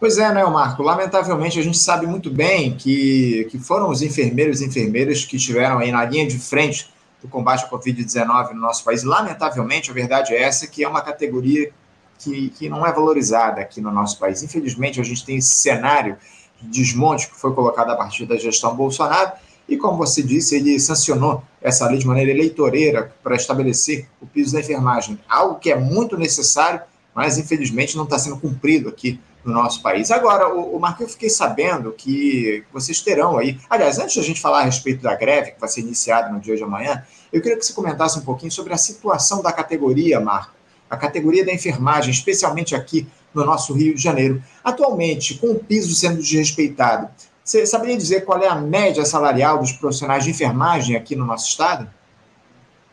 Pois 0.00 0.16
é, 0.16 0.32
né, 0.32 0.42
Marco? 0.46 0.82
Lamentavelmente, 0.82 1.60
a 1.60 1.62
gente 1.62 1.76
sabe 1.76 2.06
muito 2.06 2.30
bem 2.30 2.74
que, 2.74 3.46
que 3.50 3.58
foram 3.58 3.90
os 3.90 4.00
enfermeiros 4.00 4.62
e 4.62 4.64
enfermeiras 4.64 5.26
que 5.26 5.36
estiveram 5.36 5.80
aí 5.80 5.92
na 5.92 6.06
linha 6.06 6.26
de 6.26 6.38
frente 6.38 6.90
do 7.20 7.28
combate 7.28 7.66
à 7.66 7.68
Covid-19 7.68 8.52
no 8.54 8.62
nosso 8.62 8.82
país. 8.82 9.04
Lamentavelmente, 9.04 9.90
a 9.90 9.92
verdade 9.92 10.32
é 10.32 10.40
essa, 10.40 10.66
que 10.66 10.82
é 10.82 10.88
uma 10.88 11.02
categoria 11.02 11.70
que, 12.18 12.50
que 12.50 12.68
não 12.68 12.86
é 12.86 12.92
valorizada 12.92 13.60
aqui 13.60 13.80
no 13.80 13.90
nosso 13.90 14.18
país. 14.18 14.42
Infelizmente, 14.42 15.00
a 15.00 15.04
gente 15.04 15.24
tem 15.24 15.36
esse 15.36 15.54
cenário 15.54 16.16
de 16.60 16.68
desmonte 16.68 17.28
que 17.28 17.38
foi 17.38 17.52
colocado 17.54 17.90
a 17.90 17.96
partir 17.96 18.26
da 18.26 18.36
gestão 18.36 18.74
Bolsonaro, 18.74 19.32
e 19.68 19.76
como 19.76 19.96
você 19.96 20.22
disse, 20.22 20.56
ele 20.56 20.78
sancionou 20.78 21.42
essa 21.60 21.88
lei 21.88 21.98
de 21.98 22.06
maneira 22.06 22.30
eleitoreira 22.30 23.12
para 23.22 23.34
estabelecer 23.34 24.08
o 24.20 24.26
piso 24.26 24.52
da 24.52 24.60
enfermagem, 24.60 25.18
algo 25.28 25.56
que 25.56 25.70
é 25.70 25.76
muito 25.76 26.16
necessário, 26.16 26.80
mas 27.12 27.36
infelizmente 27.36 27.96
não 27.96 28.04
está 28.04 28.18
sendo 28.18 28.36
cumprido 28.36 28.88
aqui 28.88 29.18
no 29.44 29.52
nosso 29.52 29.82
país. 29.82 30.10
Agora, 30.10 30.54
o, 30.54 30.76
o 30.76 30.80
Marco, 30.80 31.02
eu 31.02 31.08
fiquei 31.08 31.30
sabendo 31.30 31.92
que 31.92 32.64
vocês 32.72 33.00
terão 33.00 33.38
aí. 33.38 33.58
Aliás, 33.70 33.98
antes 33.98 34.14
de 34.14 34.20
a 34.20 34.22
gente 34.22 34.40
falar 34.40 34.60
a 34.60 34.64
respeito 34.64 35.02
da 35.02 35.14
greve, 35.14 35.52
que 35.52 35.60
vai 35.60 35.68
ser 35.68 35.80
iniciada 35.80 36.30
no 36.30 36.40
dia 36.40 36.56
de 36.56 36.62
amanhã, 36.62 37.04
eu 37.32 37.40
queria 37.40 37.56
que 37.56 37.64
você 37.64 37.72
comentasse 37.72 38.18
um 38.18 38.22
pouquinho 38.22 38.50
sobre 38.50 38.72
a 38.72 38.76
situação 38.76 39.42
da 39.42 39.52
categoria, 39.52 40.20
Marco, 40.20 40.55
a 40.88 40.96
categoria 40.96 41.44
da 41.44 41.52
enfermagem, 41.52 42.10
especialmente 42.10 42.74
aqui 42.74 43.06
no 43.34 43.44
nosso 43.44 43.74
Rio 43.74 43.94
de 43.94 44.02
Janeiro. 44.02 44.42
Atualmente, 44.64 45.34
com 45.34 45.48
o 45.48 45.58
piso 45.58 45.94
sendo 45.94 46.16
desrespeitado, 46.16 47.08
você 47.44 47.64
saberia 47.64 47.96
dizer 47.96 48.24
qual 48.24 48.42
é 48.42 48.48
a 48.48 48.56
média 48.56 49.04
salarial 49.04 49.58
dos 49.58 49.72
profissionais 49.72 50.24
de 50.24 50.30
enfermagem 50.30 50.96
aqui 50.96 51.14
no 51.14 51.24
nosso 51.24 51.48
estado? 51.48 51.88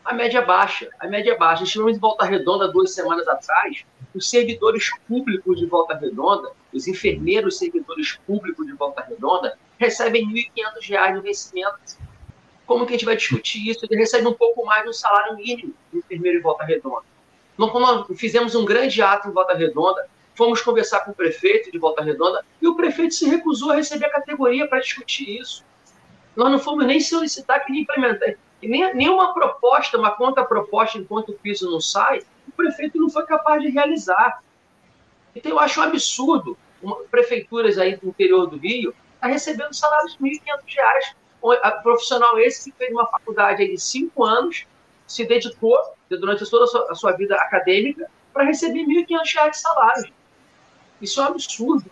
A 0.04 0.12
média 0.12 0.38
é 0.38 0.44
baixa, 0.44 0.88
a 1.00 1.08
média 1.08 1.32
é 1.32 1.36
baixa. 1.36 1.64
Estivemos 1.64 1.96
em 1.96 1.98
Volta 1.98 2.24
Redonda 2.26 2.70
duas 2.70 2.94
semanas 2.94 3.26
atrás, 3.26 3.84
os 4.14 4.28
servidores 4.28 4.90
públicos 5.08 5.58
de 5.58 5.66
Volta 5.66 5.96
Redonda, 5.96 6.50
os 6.72 6.86
enfermeiros 6.86 7.58
servidores 7.58 8.18
públicos 8.26 8.66
de 8.66 8.74
Volta 8.74 9.02
Redonda, 9.02 9.58
recebem 9.78 10.26
R$ 10.26 10.50
1.500 10.56 11.14
de 11.14 11.20
vencimento. 11.20 11.78
Como 12.66 12.86
que 12.86 12.92
a 12.92 12.96
gente 12.96 13.06
vai 13.06 13.16
discutir 13.16 13.68
isso? 13.68 13.84
Ele 13.84 13.96
recebe 13.98 14.26
um 14.26 14.34
pouco 14.34 14.64
mais 14.64 14.84
do 14.84 14.92
salário 14.92 15.36
mínimo 15.36 15.74
do 15.90 15.98
enfermeiro 15.98 16.38
em 16.38 16.42
Volta 16.42 16.64
Redonda. 16.64 17.13
Nós 17.56 18.06
fizemos 18.16 18.54
um 18.54 18.64
grande 18.64 19.00
ato 19.00 19.28
em 19.28 19.32
Volta 19.32 19.54
Redonda, 19.54 20.08
fomos 20.34 20.60
conversar 20.60 21.00
com 21.00 21.12
o 21.12 21.14
prefeito 21.14 21.70
de 21.70 21.78
Volta 21.78 22.02
Redonda 22.02 22.44
e 22.60 22.66
o 22.66 22.74
prefeito 22.74 23.14
se 23.14 23.28
recusou 23.28 23.70
a 23.70 23.76
receber 23.76 24.06
a 24.06 24.10
categoria 24.10 24.66
para 24.66 24.80
discutir 24.80 25.40
isso. 25.40 25.64
Nós 26.34 26.50
não 26.50 26.58
fomos 26.58 26.84
nem 26.84 26.98
solicitar 27.00 27.64
que 27.64 27.72
ele 27.72 27.82
implementasse, 27.82 28.36
E 28.60 28.68
nem, 28.68 28.92
nenhuma 28.94 29.32
proposta, 29.32 29.96
uma 29.96 30.10
contraproposta, 30.10 30.98
enquanto 30.98 31.30
o 31.30 31.34
piso 31.34 31.70
não 31.70 31.80
sai, 31.80 32.22
o 32.48 32.52
prefeito 32.52 32.98
não 32.98 33.08
foi 33.08 33.24
capaz 33.24 33.62
de 33.62 33.70
realizar. 33.70 34.42
Então, 35.34 35.52
eu 35.52 35.58
acho 35.58 35.80
um 35.80 35.84
absurdo 35.84 36.58
uma, 36.82 36.96
prefeituras 37.04 37.78
aí 37.78 37.96
do 37.96 38.08
interior 38.08 38.46
do 38.46 38.56
Rio 38.56 38.94
tá 39.20 39.28
recebendo 39.28 39.72
salários 39.74 40.16
de 40.16 40.22
R$ 40.22 40.38
1.500. 40.38 41.14
A 41.62 41.70
profissional 41.72 42.38
esse 42.38 42.70
que 42.70 42.76
fez 42.76 42.90
uma 42.90 43.06
faculdade 43.06 43.66
de 43.66 43.78
cinco 43.78 44.24
anos, 44.24 44.66
se 45.14 45.24
dedicou 45.24 45.76
durante 46.10 46.48
toda 46.48 46.64
a 46.64 46.66
sua, 46.66 46.92
a 46.92 46.94
sua 46.94 47.12
vida 47.12 47.34
acadêmica 47.36 48.06
para 48.32 48.44
receber 48.44 48.80
R$ 48.80 49.06
1.500 49.06 49.50
de 49.50 49.58
salário. 49.58 50.12
Isso 51.00 51.20
é 51.20 51.24
um 51.24 51.28
absurdo. 51.28 51.84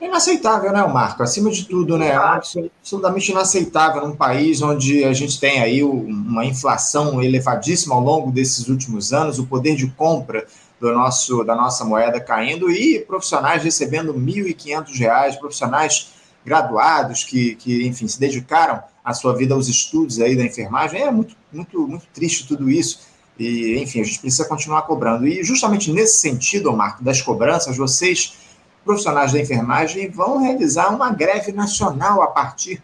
É 0.00 0.06
inaceitável, 0.06 0.72
né, 0.72 0.86
Marco? 0.86 1.22
Acima 1.22 1.50
de 1.50 1.66
tudo, 1.66 1.96
né? 1.96 2.08
É 2.08 2.16
absolutamente 2.16 3.30
inaceitável 3.30 4.06
num 4.06 4.14
país 4.14 4.60
onde 4.60 5.04
a 5.04 5.12
gente 5.12 5.40
tem 5.40 5.60
aí 5.60 5.82
uma 5.82 6.44
inflação 6.44 7.22
elevadíssima 7.22 7.94
ao 7.94 8.00
longo 8.02 8.30
desses 8.30 8.68
últimos 8.68 9.12
anos, 9.12 9.38
o 9.38 9.46
poder 9.46 9.74
de 9.74 9.86
compra 9.88 10.46
do 10.78 10.92
nosso, 10.92 11.42
da 11.44 11.54
nossa 11.54 11.84
moeda 11.84 12.20
caindo 12.20 12.70
e 12.70 13.00
profissionais 13.00 13.62
recebendo 13.62 14.12
R$ 14.12 14.18
1.500, 14.18 15.38
profissionais 15.38 16.12
graduados 16.44 17.24
que, 17.24 17.54
que, 17.56 17.86
enfim, 17.86 18.06
se 18.06 18.20
dedicaram 18.20 18.82
a 19.06 19.14
sua 19.14 19.36
vida 19.36 19.54
aos 19.54 19.68
estudos 19.68 20.20
aí 20.20 20.34
da 20.34 20.42
enfermagem. 20.42 21.00
É 21.00 21.12
muito, 21.12 21.36
muito, 21.52 21.86
muito 21.86 22.06
triste 22.12 22.44
tudo 22.44 22.68
isso. 22.68 23.06
E, 23.38 23.78
enfim, 23.80 24.00
a 24.00 24.04
gente 24.04 24.18
precisa 24.18 24.44
continuar 24.44 24.82
cobrando. 24.82 25.28
E 25.28 25.44
justamente 25.44 25.92
nesse 25.92 26.16
sentido, 26.16 26.72
Marco, 26.72 27.04
das 27.04 27.22
cobranças, 27.22 27.76
vocês, 27.76 28.34
profissionais 28.84 29.32
da 29.32 29.38
enfermagem, 29.38 30.10
vão 30.10 30.42
realizar 30.42 30.92
uma 30.92 31.10
greve 31.10 31.52
nacional 31.52 32.20
a 32.20 32.26
partir 32.26 32.82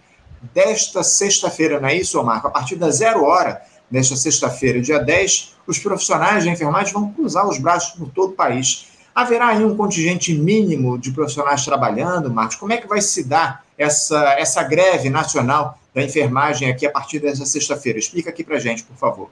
desta 0.55 1.02
sexta-feira, 1.02 1.81
não 1.81 1.88
é 1.88 1.97
isso, 1.97 2.23
Marco? 2.23 2.47
A 2.47 2.50
partir 2.50 2.76
da 2.76 2.88
zero 2.91 3.25
hora 3.25 3.61
desta 3.91 4.14
sexta-feira, 4.14 4.81
dia 4.81 5.00
10, 5.00 5.57
os 5.67 5.81
profissionais 5.81 6.45
da 6.45 6.52
enfermagem 6.52 6.93
vão 6.93 7.12
cruzar 7.12 7.49
os 7.49 7.59
braços 7.59 7.99
por 7.99 8.09
todo 8.11 8.31
o 8.31 8.37
país. 8.37 8.87
Haverá 9.12 9.49
aí 9.49 9.64
um 9.64 9.76
contingente 9.76 10.33
mínimo 10.33 10.97
de 10.99 11.11
profissionais 11.11 11.64
trabalhando, 11.64 12.33
Marcos? 12.33 12.57
Como 12.57 12.73
é 12.73 12.76
que 12.76 12.87
vai 12.87 13.00
se 13.00 13.25
dar 13.25 13.64
essa, 13.76 14.35
essa 14.38 14.62
greve 14.62 15.11
nacional 15.11 15.79
da 15.95 16.03
enfermagem 16.03 16.71
aqui 16.71 16.87
a 16.87 16.91
partir 16.91 17.19
dessa 17.19 17.45
sexta-feira? 17.45 17.99
Explica 17.99 18.31
aqui 18.31 18.43
para 18.43 18.59
gente, 18.59 18.85
por 18.85 18.97
favor 18.97 19.31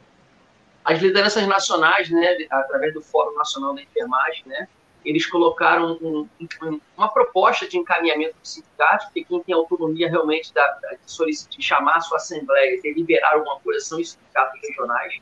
as 0.84 1.00
lideranças 1.00 1.46
nacionais, 1.46 2.10
né, 2.10 2.36
através 2.50 2.94
do 2.94 3.00
Fórum 3.00 3.34
Nacional 3.36 3.74
da 3.74 3.82
Enfermagem, 3.82 4.42
né, 4.46 4.68
eles 5.04 5.24
colocaram 5.24 5.98
um, 6.02 6.28
um, 6.62 6.80
uma 6.96 7.08
proposta 7.08 7.66
de 7.66 7.78
encaminhamento 7.78 8.34
do 8.34 8.46
sindicato, 8.46 9.06
porque 9.06 9.24
quem 9.24 9.42
tem 9.42 9.54
autonomia 9.54 10.08
realmente 10.08 10.52
da, 10.52 10.78
de, 11.06 11.62
chamar 11.62 11.96
a 11.96 12.00
sua 12.00 12.18
assembleia 12.18 12.76
e 12.76 12.82
deliberar 12.82 13.34
alguma 13.34 13.58
coisa 13.60 13.80
são 13.80 14.00
os 14.00 14.12
sindicatos 14.12 14.60
regionais, 14.60 15.18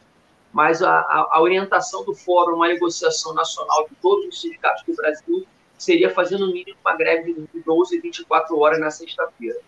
mas 0.52 0.82
a, 0.82 0.90
a, 0.90 1.28
a, 1.32 1.40
orientação 1.40 2.04
do 2.04 2.14
fórum, 2.14 2.56
uma 2.56 2.68
negociação 2.68 3.34
nacional 3.34 3.86
de 3.88 3.94
todos 3.96 4.26
os 4.26 4.40
sindicatos 4.40 4.82
do 4.84 4.94
Brasil, 4.96 5.46
seria 5.76 6.10
fazer 6.10 6.38
no 6.38 6.48
mínimo 6.48 6.76
uma 6.84 6.96
greve 6.96 7.34
de 7.34 7.60
12 7.60 7.96
e 7.96 8.00
24 8.00 8.58
horas 8.58 8.80
na 8.80 8.90
sexta-feira. 8.90 9.60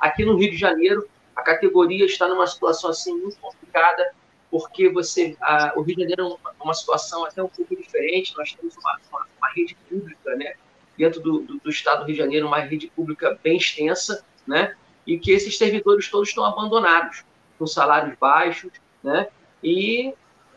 Aqui 0.00 0.24
no 0.24 0.36
Rio 0.36 0.50
de 0.50 0.56
Janeiro, 0.56 1.06
a 1.38 1.42
categoria 1.42 2.04
está 2.04 2.26
numa 2.26 2.48
situação 2.48 2.90
assim 2.90 3.16
muito 3.16 3.38
complicada, 3.38 4.12
porque 4.50 4.88
você 4.88 5.36
a, 5.40 5.72
o 5.76 5.82
Rio 5.82 5.94
de 5.94 6.02
Janeiro 6.02 6.22
é 6.22 6.24
uma, 6.24 6.54
uma, 6.60 6.74
situação 6.74 7.24
até 7.24 7.40
um 7.40 7.48
pouco 7.48 7.76
diferente. 7.76 8.36
Nós 8.36 8.52
temos 8.52 8.76
uma, 8.76 8.98
uma, 9.08 9.26
uma 9.38 9.48
rede 9.54 9.76
pública, 9.88 10.34
né, 10.34 10.54
dentro 10.96 11.20
do, 11.20 11.40
do, 11.42 11.58
do, 11.58 11.70
Estado 11.70 12.00
do 12.00 12.06
Rio 12.06 12.14
de 12.14 12.18
Janeiro, 12.20 12.48
uma 12.48 12.58
rede 12.58 12.88
pública 12.88 13.38
bem 13.40 13.56
extensa, 13.56 14.24
né, 14.44 14.74
e 15.06 15.16
que 15.16 15.30
esses 15.30 15.56
servidores 15.56 16.08
todos 16.10 16.30
estão 16.30 16.44
abandonados, 16.44 17.24
com 17.56 17.66
salários 17.68 18.18
baixos, 18.18 18.72
né, 19.02 19.28
e 19.62 20.12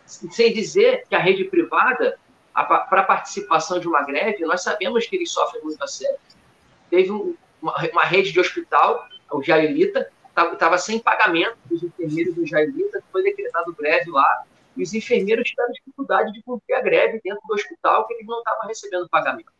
sem 0.05 0.51
dizer 0.51 1.05
que 1.07 1.13
a 1.13 1.19
rede 1.19 1.43
privada, 1.43 2.17
para 2.53 3.01
a 3.01 3.03
participação 3.03 3.79
de 3.79 3.87
uma 3.87 4.03
greve, 4.03 4.43
nós 4.45 4.63
sabemos 4.63 5.05
que 5.05 5.15
eles 5.15 5.31
sofrem 5.31 5.63
muito 5.63 5.81
a 5.83 5.87
sério. 5.87 6.17
Teve 6.89 7.11
um, 7.11 7.35
uma, 7.61 7.75
uma 7.91 8.03
rede 8.03 8.31
de 8.31 8.39
hospital, 8.39 9.07
o 9.31 9.43
Jairita, 9.43 10.11
estava 10.35 10.77
sem 10.77 10.99
pagamento 10.99 11.57
dos 11.65 11.83
enfermeiros 11.83 12.35
do 12.35 12.45
Jairita, 12.45 13.03
foi 13.11 13.23
decretado 13.23 13.73
greve 13.73 14.09
lá, 14.09 14.43
e 14.75 14.83
os 14.83 14.93
enfermeiros 14.93 15.49
tiveram 15.49 15.71
dificuldade 15.71 16.31
de 16.31 16.41
cumprir 16.41 16.75
a 16.75 16.81
greve 16.81 17.19
dentro 17.23 17.41
do 17.45 17.53
hospital, 17.53 18.07
que 18.07 18.13
eles 18.13 18.25
não 18.25 18.39
estavam 18.39 18.67
recebendo 18.67 19.09
pagamento. 19.09 19.51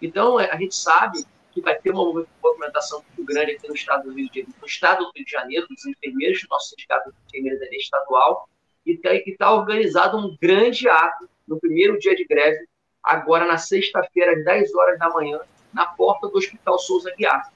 Então, 0.00 0.38
é, 0.38 0.50
a 0.50 0.56
gente 0.56 0.74
sabe 0.74 1.24
que 1.50 1.60
vai 1.60 1.74
ter 1.74 1.90
uma 1.90 2.24
movimentação 2.42 3.04
muito 3.08 3.24
grande 3.24 3.52
aqui 3.52 3.68
no 3.68 3.74
estado 3.74 4.04
do 4.04 4.14
Rio 4.14 4.28
de 4.30 4.40
Janeiro, 4.40 4.54
no 4.60 4.66
estado 4.66 5.04
do 5.04 5.12
Rio 5.14 5.24
de 5.24 5.30
Janeiro, 5.30 5.66
dos 5.68 5.84
enfermeiros, 5.84 6.46
nosso 6.48 6.70
sindicato 6.70 7.10
de 7.10 7.16
enfermeiros 7.28 7.60
é 7.60 7.76
estadual, 7.76 8.48
e 8.86 8.92
está 8.92 9.10
tá 9.38 9.52
organizado 9.52 10.16
um 10.16 10.36
grande 10.40 10.88
ato 10.88 11.28
no 11.46 11.60
primeiro 11.60 11.98
dia 11.98 12.14
de 12.14 12.24
greve, 12.24 12.66
agora 13.02 13.44
na 13.44 13.58
sexta-feira, 13.58 14.32
às 14.32 14.44
10 14.44 14.74
horas 14.74 14.98
da 14.98 15.10
manhã, 15.10 15.40
na 15.72 15.86
porta 15.86 16.28
do 16.28 16.38
Hospital 16.38 16.78
Souza 16.78 17.12
Guiar 17.16 17.50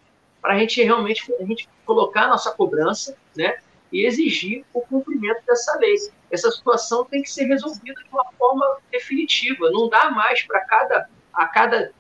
para 0.47 0.55
a 0.55 0.59
gente 0.61 0.81
realmente 0.81 1.35
a 1.41 1.45
gente 1.45 1.69
colocar 1.85 2.23
a 2.23 2.29
nossa 2.29 2.53
cobrança 2.53 3.17
né, 3.37 3.59
e 3.91 4.07
exigir 4.07 4.65
o 4.73 4.81
cumprimento 4.81 5.45
dessa 5.45 5.77
lei. 5.77 5.97
Essa 6.31 6.53
situação 6.53 7.05
tem 7.05 7.21
que 7.21 7.29
ser 7.29 7.47
resolvida 7.47 8.01
de 8.01 8.09
uma 8.13 8.25
forma 8.39 8.79
definitiva. 8.93 9.69
Não 9.73 9.89
dá 9.89 10.09
mais 10.09 10.45
para 10.45 10.61
cada, 10.61 11.09
a 11.35 11.49
cada 11.49 11.91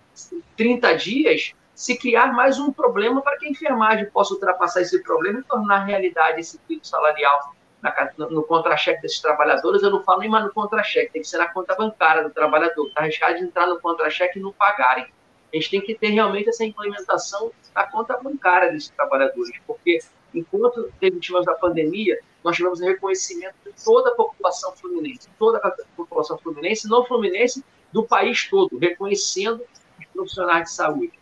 30 0.57 0.95
dias 0.95 1.55
se 1.75 1.99
criar 1.99 2.33
mais 2.33 2.61
um 2.61 2.73
problema 2.73 3.21
para 3.21 3.37
que 3.37 3.47
a 3.47 3.51
enfermagem 3.51 4.09
possa 4.11 4.35
ultrapassar 4.35 4.81
esse 4.81 5.03
problema 5.03 5.41
e 5.41 5.43
tornar 5.43 5.85
realidade 5.85 6.39
esse 6.39 6.57
pico 6.69 6.87
salarial 6.87 7.53
na, 7.83 7.93
no 8.31 8.45
contra-cheque 8.45 9.03
desses 9.03 9.19
trabalhadores. 9.19 9.83
Eu 9.83 9.91
não 9.91 10.05
falo 10.05 10.21
nem 10.21 10.31
mais 10.31 10.45
no 10.45 10.53
contra-cheque, 10.53 11.13
tem 11.13 11.23
que 11.23 11.27
ser 11.27 11.39
na 11.39 11.49
conta 11.49 11.75
bancária 11.75 12.23
do 12.23 12.31
trabalhador. 12.31 12.87
Está 12.87 13.01
arriscado 13.01 13.39
de 13.39 13.43
entrar 13.43 13.67
no 13.67 13.81
contra-cheque 13.81 14.39
e 14.39 14.43
não 14.43 14.53
pagarem. 14.53 15.13
A 15.53 15.57
gente 15.57 15.71
tem 15.71 15.81
que 15.81 15.95
ter 15.95 16.09
realmente 16.09 16.49
essa 16.49 16.65
implementação 16.65 17.51
na 17.75 17.85
conta 17.85 18.17
bancária 18.17 18.73
desses 18.73 18.91
trabalhadores, 18.91 19.53
porque 19.67 20.01
enquanto 20.35 20.93
tivemos 21.21 21.49
a 21.49 21.55
pandemia, 21.55 22.19
nós 22.43 22.57
tivemos 22.57 22.81
reconhecimento 22.81 23.55
de 23.65 23.73
toda 23.85 24.11
a 24.11 24.15
população 24.15 24.73
fluminense, 24.77 25.29
toda 25.39 25.59
a 25.59 25.71
população 25.97 26.39
fluminense, 26.39 26.89
não 26.89 27.05
fluminense, 27.05 27.65
do 27.93 28.05
país 28.05 28.49
todo, 28.49 28.79
reconhecendo 28.79 29.63
os 29.99 30.07
profissionais 30.13 30.65
de 30.65 30.73
saúde. 30.73 31.13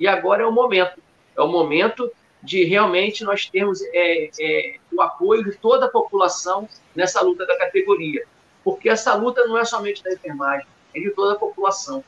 E 0.00 0.06
agora 0.06 0.42
é 0.42 0.46
o 0.46 0.52
momento, 0.52 1.00
é 1.36 1.40
o 1.40 1.48
momento 1.48 2.10
de 2.42 2.64
realmente 2.64 3.24
nós 3.24 3.46
termos 3.46 3.80
é, 3.92 4.30
é, 4.38 4.76
o 4.92 5.00
apoio 5.00 5.44
de 5.44 5.56
toda 5.56 5.86
a 5.86 5.88
população 5.88 6.68
nessa 6.94 7.22
luta 7.22 7.46
da 7.46 7.56
categoria, 7.56 8.26
porque 8.62 8.88
essa 8.88 9.14
luta 9.14 9.46
não 9.46 9.56
é 9.56 9.64
somente 9.64 10.02
da 10.02 10.12
enfermagem, 10.12 10.66
é 10.94 11.00
de 11.00 11.10
toda 11.10 11.34
a 11.34 11.38
população. 11.38 12.04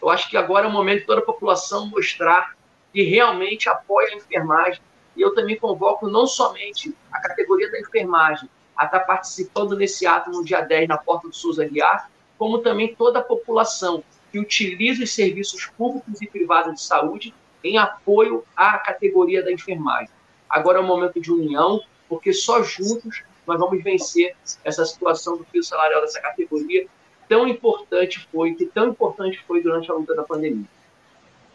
Eu 0.00 0.08
acho 0.08 0.28
que 0.30 0.36
agora 0.36 0.66
é 0.66 0.68
o 0.68 0.72
momento 0.72 1.00
de 1.00 1.06
toda 1.06 1.20
a 1.20 1.24
população 1.24 1.86
mostrar 1.86 2.56
que 2.92 3.02
realmente 3.02 3.68
apoia 3.68 4.12
a 4.12 4.16
enfermagem. 4.16 4.80
E 5.16 5.20
eu 5.20 5.34
também 5.34 5.56
convoco 5.58 6.08
não 6.08 6.26
somente 6.26 6.94
a 7.12 7.20
categoria 7.20 7.70
da 7.70 7.80
enfermagem 7.80 8.48
a 8.76 8.84
estar 8.84 9.00
participando 9.00 9.76
nesse 9.76 10.06
ato 10.06 10.30
no 10.30 10.44
dia 10.44 10.60
10 10.60 10.88
na 10.88 10.96
porta 10.96 11.28
do 11.28 11.34
Souza 11.34 11.64
Guiar, 11.64 12.08
como 12.38 12.58
também 12.58 12.94
toda 12.94 13.18
a 13.18 13.22
população 13.22 14.04
que 14.30 14.38
utiliza 14.38 15.02
os 15.02 15.12
serviços 15.12 15.66
públicos 15.66 16.22
e 16.22 16.26
privados 16.28 16.74
de 16.74 16.82
saúde 16.82 17.34
em 17.64 17.76
apoio 17.76 18.44
à 18.56 18.78
categoria 18.78 19.42
da 19.42 19.50
enfermagem. 19.50 20.10
Agora 20.48 20.78
é 20.78 20.80
um 20.80 20.86
momento 20.86 21.20
de 21.20 21.32
união, 21.32 21.80
porque 22.08 22.32
só 22.32 22.62
juntos 22.62 23.24
nós 23.46 23.58
vamos 23.58 23.82
vencer 23.82 24.36
essa 24.62 24.84
situação 24.84 25.36
do 25.36 25.44
fio 25.44 25.62
salarial 25.62 26.00
dessa 26.02 26.20
categoria 26.20 26.86
tão 27.28 27.46
importante 27.46 28.26
foi, 28.32 28.54
que 28.54 28.66
tão 28.66 28.88
importante 28.88 29.38
foi 29.46 29.62
durante 29.62 29.90
a 29.90 29.94
luta 29.94 30.14
da 30.14 30.22
pandemia. 30.22 30.64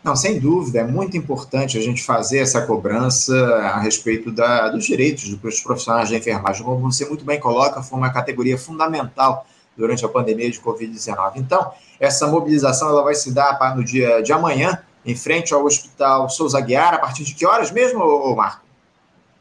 Não, 0.03 0.17
sem 0.17 0.37
dúvida, 0.37 0.79
é 0.79 0.83
muito 0.83 1.15
importante 1.15 1.77
a 1.77 1.81
gente 1.81 2.03
fazer 2.03 2.39
essa 2.39 2.65
cobrança 2.67 3.33
a 3.55 3.79
respeito 3.79 4.31
da, 4.31 4.67
dos 4.67 4.85
direitos 4.85 5.33
dos 5.35 5.61
profissionais 5.61 6.09
da 6.09 6.17
enfermagem. 6.17 6.63
Como 6.63 6.91
você 6.91 7.05
muito 7.05 7.23
bem 7.23 7.39
coloca, 7.39 7.81
foi 7.81 7.97
uma 7.97 8.11
categoria 8.11 8.57
fundamental 8.57 9.47
durante 9.77 10.05
a 10.05 10.09
pandemia 10.09 10.51
de 10.51 10.59
Covid-19. 10.59 11.37
Então, 11.37 11.71
essa 11.99 12.27
mobilização 12.27 12.89
ela 12.89 13.01
vai 13.01 13.15
se 13.15 13.33
dar 13.33 13.57
no 13.77 13.83
dia 13.83 14.21
de 14.21 14.33
amanhã, 14.33 14.83
em 15.05 15.15
frente 15.15 15.53
ao 15.53 15.63
Hospital 15.63 16.29
Souza 16.29 16.59
Guiar, 16.59 16.93
a 16.93 16.99
partir 16.99 17.23
de 17.23 17.33
que 17.33 17.45
horas 17.45 17.71
mesmo, 17.71 18.35
Marco? 18.35 18.61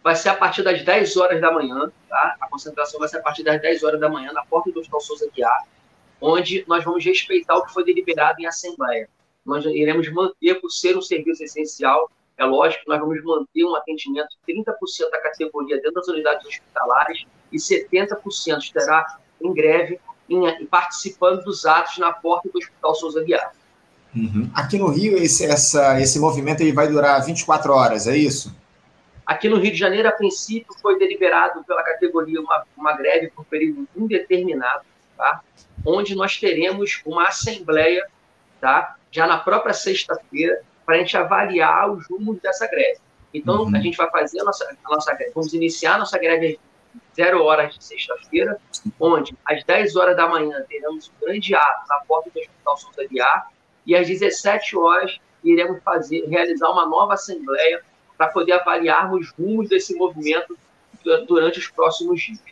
Vai 0.03 0.15
ser 0.15 0.29
a 0.29 0.35
partir 0.35 0.63
das 0.63 0.85
10 0.85 1.17
horas 1.17 1.41
da 1.41 1.53
manhã, 1.53 1.91
tá? 2.09 2.37
A 2.41 2.49
concentração 2.49 2.99
vai 2.99 3.09
ser 3.09 3.19
a 3.19 3.23
partir 3.23 3.43
das 3.43 3.61
10 3.61 3.83
horas 3.83 4.01
da 4.01 4.09
manhã, 4.09 4.33
na 4.33 4.45
porta 4.45 4.71
do 4.71 4.79
Hospital 4.79 5.01
Souza 5.01 5.29
Guiar 5.35 5.65
onde 6.23 6.65
nós 6.69 6.85
vamos 6.85 7.05
respeitar 7.05 7.57
o 7.57 7.65
que 7.65 7.73
foi 7.73 7.85
deliberado 7.85 8.41
em 8.41 8.47
assembleia. 8.47 9.09
Nós 9.45 9.65
iremos 9.65 10.11
manter, 10.13 10.55
por 10.61 10.71
ser 10.71 10.97
um 10.97 11.03
serviço 11.03 11.43
essencial, 11.43 12.09
é 12.39 12.45
lógico 12.45 12.85
que 12.85 12.89
nós 12.89 13.01
vamos 13.01 13.23
manter 13.23 13.65
um 13.65 13.75
atendimento 13.75 14.29
de 14.47 14.55
30% 14.55 15.11
da 15.11 15.19
categoria 15.19 15.77
dentro 15.77 15.93
das 15.93 16.09
unidades 16.09 16.47
hospitalares 16.47 17.25
e 17.51 17.57
70% 17.57 18.59
estará 18.59 19.19
em 19.41 19.53
greve, 19.53 20.01
em, 20.31 20.65
participando 20.67 21.43
dos 21.43 21.67
atos 21.67 21.99
na 21.99 22.13
porta 22.13 22.49
do 22.49 22.59
Hospital 22.59 22.95
Souza 22.95 23.23
Guiar. 23.23 23.53
Uhum. 24.15 24.51
Aqui 24.55 24.79
no 24.79 24.89
Rio, 24.89 25.17
esse, 25.19 25.45
essa, 25.45 26.01
esse 26.01 26.19
movimento 26.21 26.61
ele 26.61 26.73
vai 26.73 26.87
durar 26.89 27.25
24 27.25 27.73
horas, 27.73 28.07
é 28.07 28.17
isso? 28.17 28.55
Aqui 29.25 29.49
no 29.49 29.59
Rio 29.59 29.73
de 29.73 29.79
Janeiro, 29.79 30.09
a 30.09 30.13
princípio, 30.13 30.75
foi 30.81 30.99
deliberado 30.99 31.65
pela 31.65 31.83
categoria 31.83 32.41
uma, 32.41 32.65
uma 32.77 32.93
greve 32.97 33.31
por 33.31 33.45
período 33.47 33.89
indeterminado, 33.97 34.85
tá? 35.17 35.41
Onde 35.85 36.15
nós 36.15 36.39
teremos 36.39 37.01
uma 37.05 37.29
assembleia 37.29 38.07
tá? 38.61 38.97
já 39.11 39.27
na 39.27 39.39
própria 39.39 39.75
sexta-feira 39.75 40.63
para 40.85 40.97
a 40.97 40.99
gente 40.99 41.17
avaliar 41.17 41.91
os 41.91 42.07
rumos 42.09 42.41
dessa 42.41 42.67
greve. 42.67 42.99
Então, 43.33 43.63
uhum. 43.63 43.77
a 43.77 43.81
gente 43.81 43.97
vai 43.97 44.11
fazer 44.11 44.41
a 44.41 44.45
nossa, 44.45 44.77
a 44.85 44.91
nossa 44.91 45.17
vamos 45.35 45.55
iniciar 45.55 45.95
a 45.95 45.99
nossa 45.99 46.19
greve 46.19 46.59
às 46.59 47.17
zero 47.17 47.43
horas 47.43 47.75
de 47.75 47.83
sexta-feira, 47.83 48.59
onde 49.01 49.37
às 49.45 49.65
10 49.65 49.97
horas 49.97 50.17
da 50.17 50.29
manhã 50.29 50.63
teremos 50.69 51.09
um 51.09 51.25
grande 51.25 51.55
ato 51.55 51.89
na 51.89 51.99
porta 52.01 52.31
do 52.31 52.39
Hospital 52.39 52.77
Souza 52.77 53.09
Guiar 53.09 53.51
e 53.87 53.97
às 53.97 54.07
17 54.07 54.77
horas 54.77 55.19
iremos 55.43 55.83
fazer, 55.83 56.27
realizar 56.29 56.71
uma 56.71 56.87
nova 56.87 57.15
assembleia 57.15 57.83
para 58.17 58.29
poder 58.29 58.53
avaliarmos 58.53 59.29
os 59.29 59.33
rumos 59.33 59.69
desse 59.69 59.95
movimento 59.95 60.57
durante 61.27 61.59
os 61.59 61.69
próximos 61.69 62.21
dias. 62.21 62.52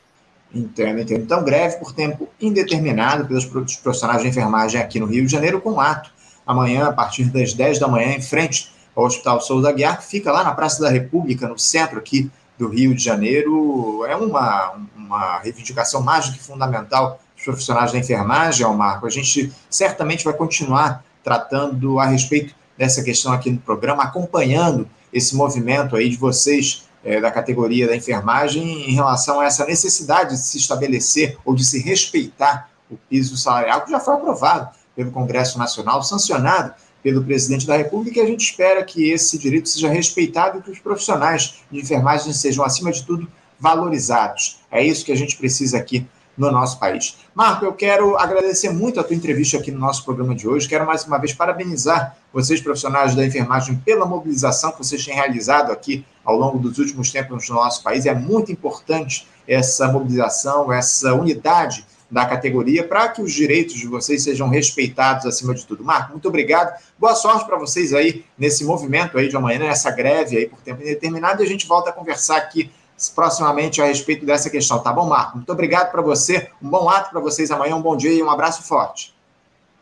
Entendo, 0.52 1.00
entendo. 1.00 1.22
Então, 1.22 1.44
greve 1.44 1.76
por 1.76 1.92
tempo 1.92 2.28
indeterminado 2.40 3.26
pelos 3.26 3.44
profissionais 3.44 4.22
de 4.22 4.28
enfermagem 4.28 4.80
aqui 4.80 4.98
no 4.98 5.06
Rio 5.06 5.24
de 5.24 5.30
Janeiro, 5.30 5.60
com 5.60 5.80
ato 5.80 6.10
amanhã, 6.44 6.88
a 6.88 6.92
partir 6.92 7.24
das 7.24 7.52
10 7.52 7.78
da 7.78 7.86
manhã, 7.86 8.12
em 8.12 8.22
frente 8.22 8.72
ao 8.94 9.04
Hospital 9.04 9.40
Souza 9.40 9.70
Guiar, 9.70 9.98
que 9.98 10.06
fica 10.06 10.32
lá 10.32 10.42
na 10.42 10.52
Praça 10.52 10.82
da 10.82 10.90
República, 10.90 11.46
no 11.46 11.58
centro 11.58 11.98
aqui 11.98 12.30
do 12.58 12.68
Rio 12.68 12.94
de 12.94 13.02
Janeiro. 13.02 14.04
É 14.06 14.16
uma, 14.16 14.74
uma 14.96 15.38
reivindicação 15.38 16.02
mais 16.02 16.28
do 16.28 16.32
que 16.32 16.42
fundamental 16.42 17.20
dos 17.36 17.44
profissionais 17.44 17.92
da 17.92 17.98
enfermagem, 17.98 18.66
Marco. 18.74 19.06
A 19.06 19.10
gente 19.10 19.52
certamente 19.68 20.24
vai 20.24 20.34
continuar 20.34 21.04
tratando 21.22 22.00
a 22.00 22.06
respeito 22.06 22.54
dessa 22.76 23.02
questão 23.02 23.32
aqui 23.32 23.50
no 23.50 23.58
programa, 23.58 24.02
acompanhando 24.02 24.88
esse 25.12 25.36
movimento 25.36 25.94
aí 25.96 26.08
de 26.08 26.16
vocês 26.16 26.88
é, 27.04 27.20
da 27.20 27.30
categoria 27.30 27.86
da 27.86 27.96
enfermagem 27.96 28.90
em 28.90 28.94
relação 28.94 29.40
a 29.40 29.46
essa 29.46 29.64
necessidade 29.64 30.30
de 30.30 30.38
se 30.38 30.58
estabelecer 30.58 31.38
ou 31.44 31.54
de 31.54 31.64
se 31.64 31.80
respeitar 31.80 32.70
o 32.90 32.96
piso 33.08 33.36
salarial 33.36 33.82
que 33.82 33.90
já 33.90 34.00
foi 34.00 34.14
aprovado 34.14 34.68
pelo 34.94 35.10
Congresso 35.10 35.58
Nacional, 35.58 36.02
sancionado 36.02 36.74
pelo 37.02 37.24
presidente 37.24 37.66
da 37.66 37.76
República, 37.76 38.18
e 38.18 38.22
a 38.22 38.26
gente 38.26 38.44
espera 38.44 38.84
que 38.84 39.10
esse 39.10 39.38
direito 39.38 39.68
seja 39.68 39.88
respeitado 39.88 40.58
e 40.58 40.62
que 40.62 40.70
os 40.70 40.78
profissionais 40.78 41.62
de 41.70 41.80
enfermagem 41.80 42.32
sejam, 42.32 42.64
acima 42.64 42.92
de 42.92 43.04
tudo, 43.04 43.30
valorizados. 43.58 44.60
É 44.70 44.84
isso 44.84 45.04
que 45.04 45.12
a 45.12 45.16
gente 45.16 45.36
precisa 45.36 45.78
aqui 45.78 46.06
no 46.40 46.50
nosso 46.50 46.78
país. 46.78 47.16
Marco, 47.34 47.64
eu 47.64 47.72
quero 47.72 48.16
agradecer 48.16 48.70
muito 48.70 48.98
a 48.98 49.04
tua 49.04 49.14
entrevista 49.14 49.58
aqui 49.58 49.70
no 49.70 49.78
nosso 49.78 50.04
programa 50.04 50.34
de 50.34 50.48
hoje. 50.48 50.68
Quero 50.68 50.86
mais 50.86 51.04
uma 51.04 51.18
vez 51.18 51.32
parabenizar 51.32 52.16
vocês, 52.32 52.60
profissionais 52.60 53.14
da 53.14 53.24
enfermagem, 53.24 53.76
pela 53.76 54.06
mobilização 54.06 54.72
que 54.72 54.78
vocês 54.78 55.04
têm 55.04 55.14
realizado 55.14 55.70
aqui 55.70 56.04
ao 56.24 56.36
longo 56.36 56.58
dos 56.58 56.78
últimos 56.78 57.10
tempos 57.10 57.48
no 57.48 57.56
nosso 57.56 57.82
país. 57.82 58.06
É 58.06 58.14
muito 58.14 58.50
importante 58.50 59.28
essa 59.46 59.88
mobilização, 59.88 60.72
essa 60.72 61.14
unidade 61.14 61.84
da 62.10 62.26
categoria 62.26 62.82
para 62.82 63.08
que 63.08 63.22
os 63.22 63.32
direitos 63.32 63.74
de 63.74 63.86
vocês 63.86 64.22
sejam 64.24 64.48
respeitados 64.48 65.26
acima 65.26 65.54
de 65.54 65.64
tudo. 65.64 65.84
Marco, 65.84 66.12
muito 66.12 66.26
obrigado. 66.26 66.76
Boa 66.98 67.14
sorte 67.14 67.46
para 67.46 67.56
vocês 67.56 67.92
aí 67.92 68.24
nesse 68.36 68.64
movimento 68.64 69.16
aí 69.16 69.28
de 69.28 69.36
amanhã, 69.36 69.60
nessa 69.60 69.90
greve 69.90 70.36
aí 70.36 70.46
por 70.46 70.58
tempo 70.60 70.82
indeterminado 70.82 71.42
e 71.42 71.46
a 71.46 71.48
gente 71.48 71.66
volta 71.68 71.90
a 71.90 71.92
conversar 71.92 72.38
aqui 72.38 72.70
proximamente 73.08 73.80
a 73.80 73.86
respeito 73.86 74.26
dessa 74.26 74.50
questão, 74.50 74.82
tá 74.82 74.92
bom, 74.92 75.06
Marco? 75.06 75.36
Muito 75.36 75.52
obrigado 75.52 75.90
para 75.90 76.02
você, 76.02 76.50
um 76.60 76.68
bom 76.68 76.88
ato 76.88 77.10
para 77.10 77.20
vocês 77.20 77.50
amanhã, 77.50 77.76
um 77.76 77.82
bom 77.82 77.96
dia 77.96 78.12
e 78.12 78.22
um 78.22 78.30
abraço 78.30 78.62
forte. 78.64 79.14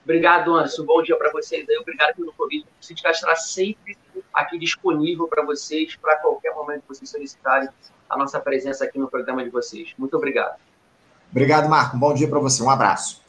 Obrigado, 0.05 0.55
Anderson. 0.55 0.85
Bom 0.85 1.03
dia 1.03 1.17
para 1.17 1.31
vocês. 1.31 1.67
Obrigado 1.81 2.15
pelo 2.15 2.33
convite. 2.33 2.67
O 2.81 2.85
Sindicato 2.85 3.17
estará 3.17 3.37
sempre 3.37 3.99
aqui 4.33 4.59
disponível 4.59 5.29
para 5.29 5.45
vocês, 5.45 5.97
para 5.97 6.17
qualquer 6.17 6.55
momento 6.55 6.81
que 6.83 6.89
vocês 6.89 7.11
solicitarem 7.11 7.69
a 8.09 8.17
nossa 8.17 8.41
presença 8.41 8.85
aqui 8.85 8.99
no 8.99 9.09
programa 9.09 9.45
de 9.45 9.51
vocês. 9.51 9.93
Muito 9.99 10.17
obrigado. 10.17 10.57
Obrigado, 11.31 11.69
Marco. 11.69 11.97
Um 11.97 12.01
bom 12.01 12.15
dia 12.15 12.27
para 12.27 12.39
você. 12.39 12.63
Um 12.63 12.71
abraço. 12.71 13.21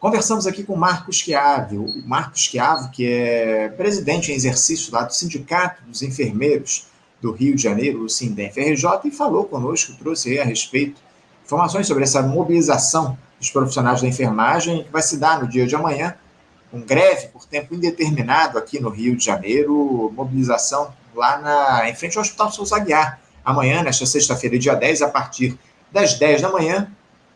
Conversamos 0.00 0.46
aqui 0.46 0.64
com 0.64 0.74
Marcos 0.74 1.16
Chiave, 1.16 1.78
o 1.78 1.86
Marcos 2.04 2.40
Chiave, 2.40 2.90
que 2.90 3.06
é 3.06 3.68
presidente 3.68 4.32
em 4.32 4.34
exercício 4.34 4.92
lá 4.92 5.04
do 5.04 5.14
Sindicato 5.14 5.82
dos 5.84 6.02
Enfermeiros 6.02 6.88
do 7.20 7.32
Rio 7.32 7.54
de 7.54 7.62
Janeiro, 7.62 8.02
o 8.02 8.08
Sindem 8.08 8.48
RJ, 8.48 9.00
e 9.04 9.10
falou 9.10 9.44
conosco, 9.44 9.94
trouxe 9.98 10.38
a 10.38 10.44
respeito 10.44 11.00
informações 11.44 11.86
sobre 11.86 12.04
essa 12.04 12.22
mobilização 12.22 13.16
dos 13.38 13.50
profissionais 13.50 14.00
da 14.00 14.08
enfermagem 14.08 14.84
que 14.84 14.90
vai 14.90 15.02
se 15.02 15.16
dar 15.18 15.40
no 15.40 15.48
dia 15.48 15.66
de 15.66 15.74
amanhã, 15.74 16.14
com 16.70 16.80
greve 16.80 17.28
por 17.28 17.46
tempo 17.46 17.74
indeterminado 17.74 18.58
aqui 18.58 18.80
no 18.80 18.88
Rio 18.88 19.16
de 19.16 19.24
Janeiro, 19.24 20.12
mobilização 20.14 20.92
lá 21.14 21.38
na, 21.38 21.88
em 21.88 21.94
frente 21.94 22.16
ao 22.16 22.22
Hospital 22.22 22.50
Souza 22.50 22.76
Aguiar, 22.76 23.20
amanhã, 23.44 23.82
nesta 23.82 24.04
sexta-feira, 24.04 24.58
dia 24.58 24.74
10, 24.74 25.02
a 25.02 25.08
partir 25.08 25.58
das 25.92 26.14
10 26.14 26.42
da 26.42 26.50
manhã, 26.50 26.90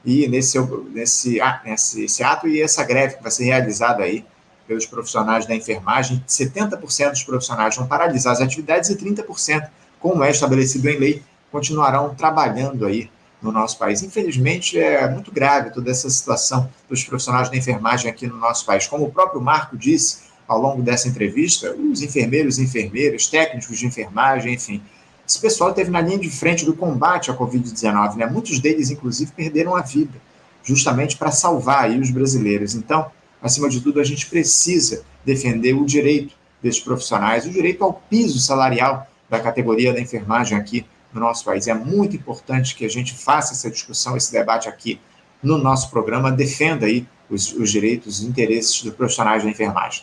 e 0.04 0.26
nesse, 0.28 0.58
nesse, 0.92 1.40
ah, 1.40 1.60
nesse 1.64 2.04
esse 2.04 2.22
ato 2.22 2.48
e 2.48 2.60
essa 2.60 2.82
greve 2.84 3.16
que 3.16 3.22
vai 3.22 3.30
ser 3.30 3.44
realizada 3.44 4.02
aí 4.02 4.24
pelos 4.70 4.86
profissionais 4.86 5.46
da 5.46 5.54
enfermagem, 5.56 6.24
70% 6.28 7.10
dos 7.10 7.24
profissionais 7.24 7.74
vão 7.74 7.88
paralisar 7.88 8.34
as 8.34 8.40
atividades 8.40 8.88
e 8.88 8.94
30%, 8.94 9.68
como 9.98 10.22
é 10.22 10.30
estabelecido 10.30 10.88
em 10.88 10.96
lei, 10.96 11.22
continuarão 11.50 12.14
trabalhando 12.14 12.86
aí 12.86 13.10
no 13.42 13.50
nosso 13.50 13.76
país. 13.76 14.00
Infelizmente, 14.00 14.78
é 14.78 15.10
muito 15.10 15.32
grave 15.32 15.70
toda 15.70 15.90
essa 15.90 16.08
situação 16.08 16.70
dos 16.88 17.02
profissionais 17.02 17.48
da 17.48 17.56
enfermagem 17.56 18.08
aqui 18.08 18.28
no 18.28 18.36
nosso 18.36 18.64
país. 18.64 18.86
Como 18.86 19.06
o 19.06 19.10
próprio 19.10 19.40
Marco 19.40 19.76
disse 19.76 20.30
ao 20.46 20.60
longo 20.60 20.82
dessa 20.82 21.08
entrevista, 21.08 21.74
os 21.74 22.00
enfermeiros 22.00 22.58
e 22.58 22.62
enfermeiras, 22.62 23.26
técnicos 23.26 23.76
de 23.76 23.86
enfermagem, 23.86 24.54
enfim, 24.54 24.80
esse 25.26 25.40
pessoal 25.40 25.70
esteve 25.70 25.90
na 25.90 26.00
linha 26.00 26.18
de 26.18 26.30
frente 26.30 26.64
do 26.64 26.74
combate 26.76 27.28
à 27.28 27.36
Covid-19, 27.36 28.14
né? 28.14 28.26
Muitos 28.26 28.60
deles, 28.60 28.88
inclusive, 28.88 29.32
perderam 29.32 29.74
a 29.74 29.80
vida, 29.80 30.16
justamente 30.62 31.16
para 31.16 31.32
salvar 31.32 31.86
aí 31.86 31.98
os 31.98 32.10
brasileiros. 32.12 32.76
Então, 32.76 33.10
acima 33.42 33.68
de 33.68 33.80
tudo, 33.80 34.00
a 34.00 34.04
gente 34.04 34.26
precisa 34.26 35.04
defender 35.24 35.74
o 35.74 35.84
direito 35.84 36.34
desses 36.62 36.80
profissionais, 36.80 37.46
o 37.46 37.50
direito 37.50 37.82
ao 37.82 37.92
piso 37.92 38.38
salarial 38.38 39.06
da 39.28 39.40
categoria 39.40 39.92
da 39.92 40.00
enfermagem 40.00 40.58
aqui 40.58 40.84
no 41.12 41.20
nosso 41.20 41.44
país. 41.44 41.66
É 41.68 41.74
muito 41.74 42.16
importante 42.16 42.74
que 42.74 42.84
a 42.84 42.88
gente 42.88 43.14
faça 43.14 43.52
essa 43.52 43.70
discussão, 43.70 44.16
esse 44.16 44.32
debate 44.32 44.68
aqui 44.68 45.00
no 45.42 45.56
nosso 45.56 45.90
programa, 45.90 46.30
defenda 46.30 46.86
aí 46.86 47.06
os, 47.30 47.52
os 47.52 47.70
direitos 47.70 48.22
e 48.22 48.26
interesses 48.26 48.82
dos 48.82 48.92
profissionais 48.94 49.42
da 49.42 49.48
enfermagem. 49.48 50.02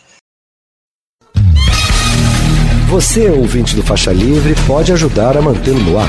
Você, 2.88 3.28
ouvinte 3.28 3.76
do 3.76 3.82
Faixa 3.82 4.12
Livre, 4.12 4.54
pode 4.66 4.92
ajudar 4.92 5.36
a 5.36 5.42
mantê-lo 5.42 5.78
no 5.78 5.98
ar. 5.98 6.08